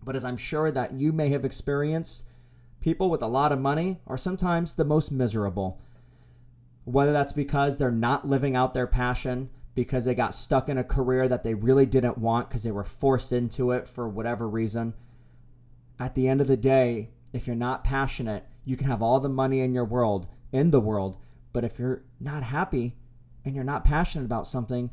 But 0.05 0.14
as 0.14 0.25
I'm 0.25 0.37
sure 0.37 0.71
that 0.71 0.93
you 0.93 1.12
may 1.12 1.31
have 1.31 1.45
experienced, 1.45 2.25
people 2.81 3.11
with 3.11 3.23
a 3.23 3.27
lot 3.27 3.53
of 3.53 3.61
money 3.61 4.01
are 4.07 4.16
sometimes 4.16 4.75
the 4.75 4.85
most 4.85 5.12
miserable. 5.12 5.81
Whether 6.85 7.12
that's 7.12 7.33
because 7.33 7.79
they're 7.79 7.90
not 7.90 8.27
living 8.27 8.57
out 8.57 8.75
their 8.75 8.87
passion, 8.87 9.51
because 9.75 10.05
they 10.05 10.14
got 10.14 10.35
stuck 10.35 10.69
in 10.69 10.79
a 10.79 10.85
career 10.85 11.29
that 11.29 11.45
they 11.45 11.55
really 11.55 11.87
didn't 11.87 12.19
want 12.19 12.49
because 12.49 12.62
they 12.62 12.71
were 12.71 12.85
forced 12.85 13.33
into 13.33 13.71
it 13.71 13.87
for 13.87 14.09
whatever 14.09 14.49
reason. 14.49 14.95
At 15.99 16.14
the 16.14 16.29
end 16.29 16.40
of 16.40 16.47
the 16.47 16.57
day, 16.57 17.11
if 17.33 17.47
you're 17.47 17.57
not 17.57 17.85
passionate, 17.85 18.47
you 18.64 18.77
can 18.77 18.88
have 18.88 19.03
all 19.03 19.21
the 19.21 19.29
money 19.29 19.61
in 19.61 19.73
your 19.73 19.85
world, 19.85 20.27
in 20.53 20.71
the 20.71 20.81
world, 20.81 21.19
but 21.53 21.64
if 21.64 21.79
you're 21.79 22.03
not 22.19 22.43
happy 22.43 22.97
and 23.45 23.55
you're 23.55 23.64
not 23.64 23.85
passionate 23.85 24.25
about 24.25 24.47
something, 24.47 24.90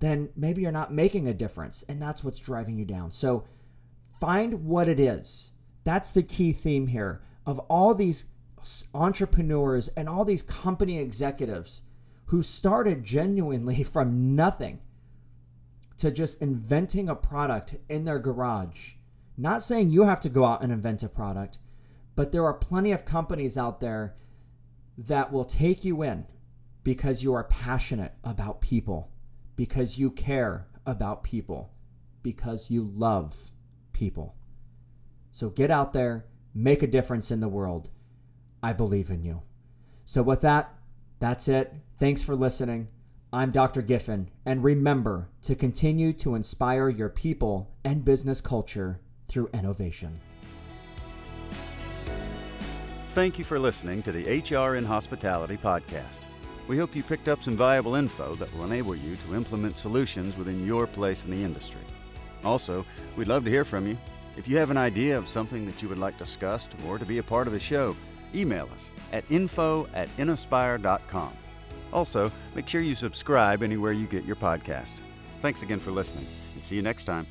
then 0.00 0.28
maybe 0.36 0.62
you're 0.62 0.70
not 0.70 0.92
making 0.92 1.26
a 1.26 1.34
difference, 1.34 1.82
and 1.88 2.00
that's 2.00 2.22
what's 2.22 2.38
driving 2.38 2.76
you 2.76 2.84
down. 2.84 3.10
So 3.10 3.44
find 4.10 4.64
what 4.64 4.88
it 4.88 5.00
is 5.00 5.52
that's 5.88 6.10
the 6.10 6.22
key 6.22 6.52
theme 6.52 6.88
here 6.88 7.22
of 7.46 7.58
all 7.60 7.94
these 7.94 8.26
entrepreneurs 8.92 9.88
and 9.88 10.08
all 10.08 10.24
these 10.24 10.42
company 10.42 10.98
executives 10.98 11.82
who 12.26 12.42
started 12.42 13.04
genuinely 13.04 13.82
from 13.84 14.36
nothing 14.36 14.80
to 15.96 16.10
just 16.10 16.40
inventing 16.42 17.08
a 17.08 17.14
product 17.14 17.76
in 17.88 18.04
their 18.04 18.18
garage. 18.18 18.92
Not 19.36 19.62
saying 19.62 19.90
you 19.90 20.02
have 20.02 20.20
to 20.20 20.28
go 20.28 20.44
out 20.44 20.62
and 20.62 20.72
invent 20.72 21.02
a 21.02 21.08
product, 21.08 21.58
but 22.14 22.32
there 22.32 22.44
are 22.44 22.54
plenty 22.54 22.92
of 22.92 23.04
companies 23.04 23.56
out 23.56 23.80
there 23.80 24.14
that 24.96 25.32
will 25.32 25.44
take 25.44 25.84
you 25.84 26.02
in 26.02 26.26
because 26.84 27.22
you 27.22 27.32
are 27.34 27.44
passionate 27.44 28.12
about 28.24 28.60
people, 28.60 29.10
because 29.56 29.98
you 29.98 30.10
care 30.10 30.66
about 30.84 31.22
people, 31.22 31.72
because 32.22 32.70
you 32.70 32.82
love 32.82 33.50
people. 33.92 34.34
So 35.38 35.50
get 35.50 35.70
out 35.70 35.92
there, 35.92 36.24
make 36.52 36.82
a 36.82 36.88
difference 36.88 37.30
in 37.30 37.38
the 37.38 37.46
world. 37.46 37.90
I 38.60 38.72
believe 38.72 39.08
in 39.08 39.22
you. 39.22 39.42
So, 40.04 40.20
with 40.20 40.40
that, 40.40 40.74
that's 41.20 41.46
it. 41.46 41.72
Thanks 42.00 42.24
for 42.24 42.34
listening. 42.34 42.88
I'm 43.32 43.52
Dr. 43.52 43.80
Giffen, 43.80 44.30
and 44.44 44.64
remember 44.64 45.28
to 45.42 45.54
continue 45.54 46.12
to 46.14 46.34
inspire 46.34 46.88
your 46.88 47.08
people 47.08 47.70
and 47.84 48.04
business 48.04 48.40
culture 48.40 48.98
through 49.28 49.48
innovation. 49.54 50.18
Thank 53.10 53.38
you 53.38 53.44
for 53.44 53.60
listening 53.60 54.02
to 54.02 54.10
the 54.10 54.40
HR 54.40 54.74
in 54.74 54.84
Hospitality 54.84 55.56
podcast. 55.56 56.22
We 56.66 56.78
hope 56.78 56.96
you 56.96 57.04
picked 57.04 57.28
up 57.28 57.44
some 57.44 57.56
valuable 57.56 57.94
info 57.94 58.34
that 58.34 58.52
will 58.56 58.64
enable 58.64 58.96
you 58.96 59.14
to 59.14 59.36
implement 59.36 59.78
solutions 59.78 60.36
within 60.36 60.66
your 60.66 60.88
place 60.88 61.24
in 61.24 61.30
the 61.30 61.44
industry. 61.44 61.82
Also, 62.42 62.84
we'd 63.14 63.28
love 63.28 63.44
to 63.44 63.50
hear 63.50 63.64
from 63.64 63.86
you. 63.86 63.96
If 64.38 64.46
you 64.46 64.56
have 64.58 64.70
an 64.70 64.76
idea 64.76 65.18
of 65.18 65.26
something 65.26 65.66
that 65.66 65.82
you 65.82 65.88
would 65.88 65.98
like 65.98 66.16
discussed 66.16 66.70
or 66.86 66.96
to 66.96 67.04
be 67.04 67.18
a 67.18 67.22
part 67.24 67.48
of 67.48 67.52
the 67.52 67.58
show, 67.58 67.96
email 68.32 68.68
us 68.72 68.88
at 69.12 69.24
info 69.30 69.88
at 69.94 70.08
inaspire.com. 70.16 71.32
Also, 71.92 72.30
make 72.54 72.68
sure 72.68 72.80
you 72.80 72.94
subscribe 72.94 73.64
anywhere 73.64 73.90
you 73.90 74.06
get 74.06 74.24
your 74.24 74.36
podcast. 74.36 74.98
Thanks 75.42 75.62
again 75.62 75.80
for 75.80 75.90
listening, 75.90 76.26
and 76.54 76.62
see 76.62 76.76
you 76.76 76.82
next 76.82 77.04
time. 77.04 77.26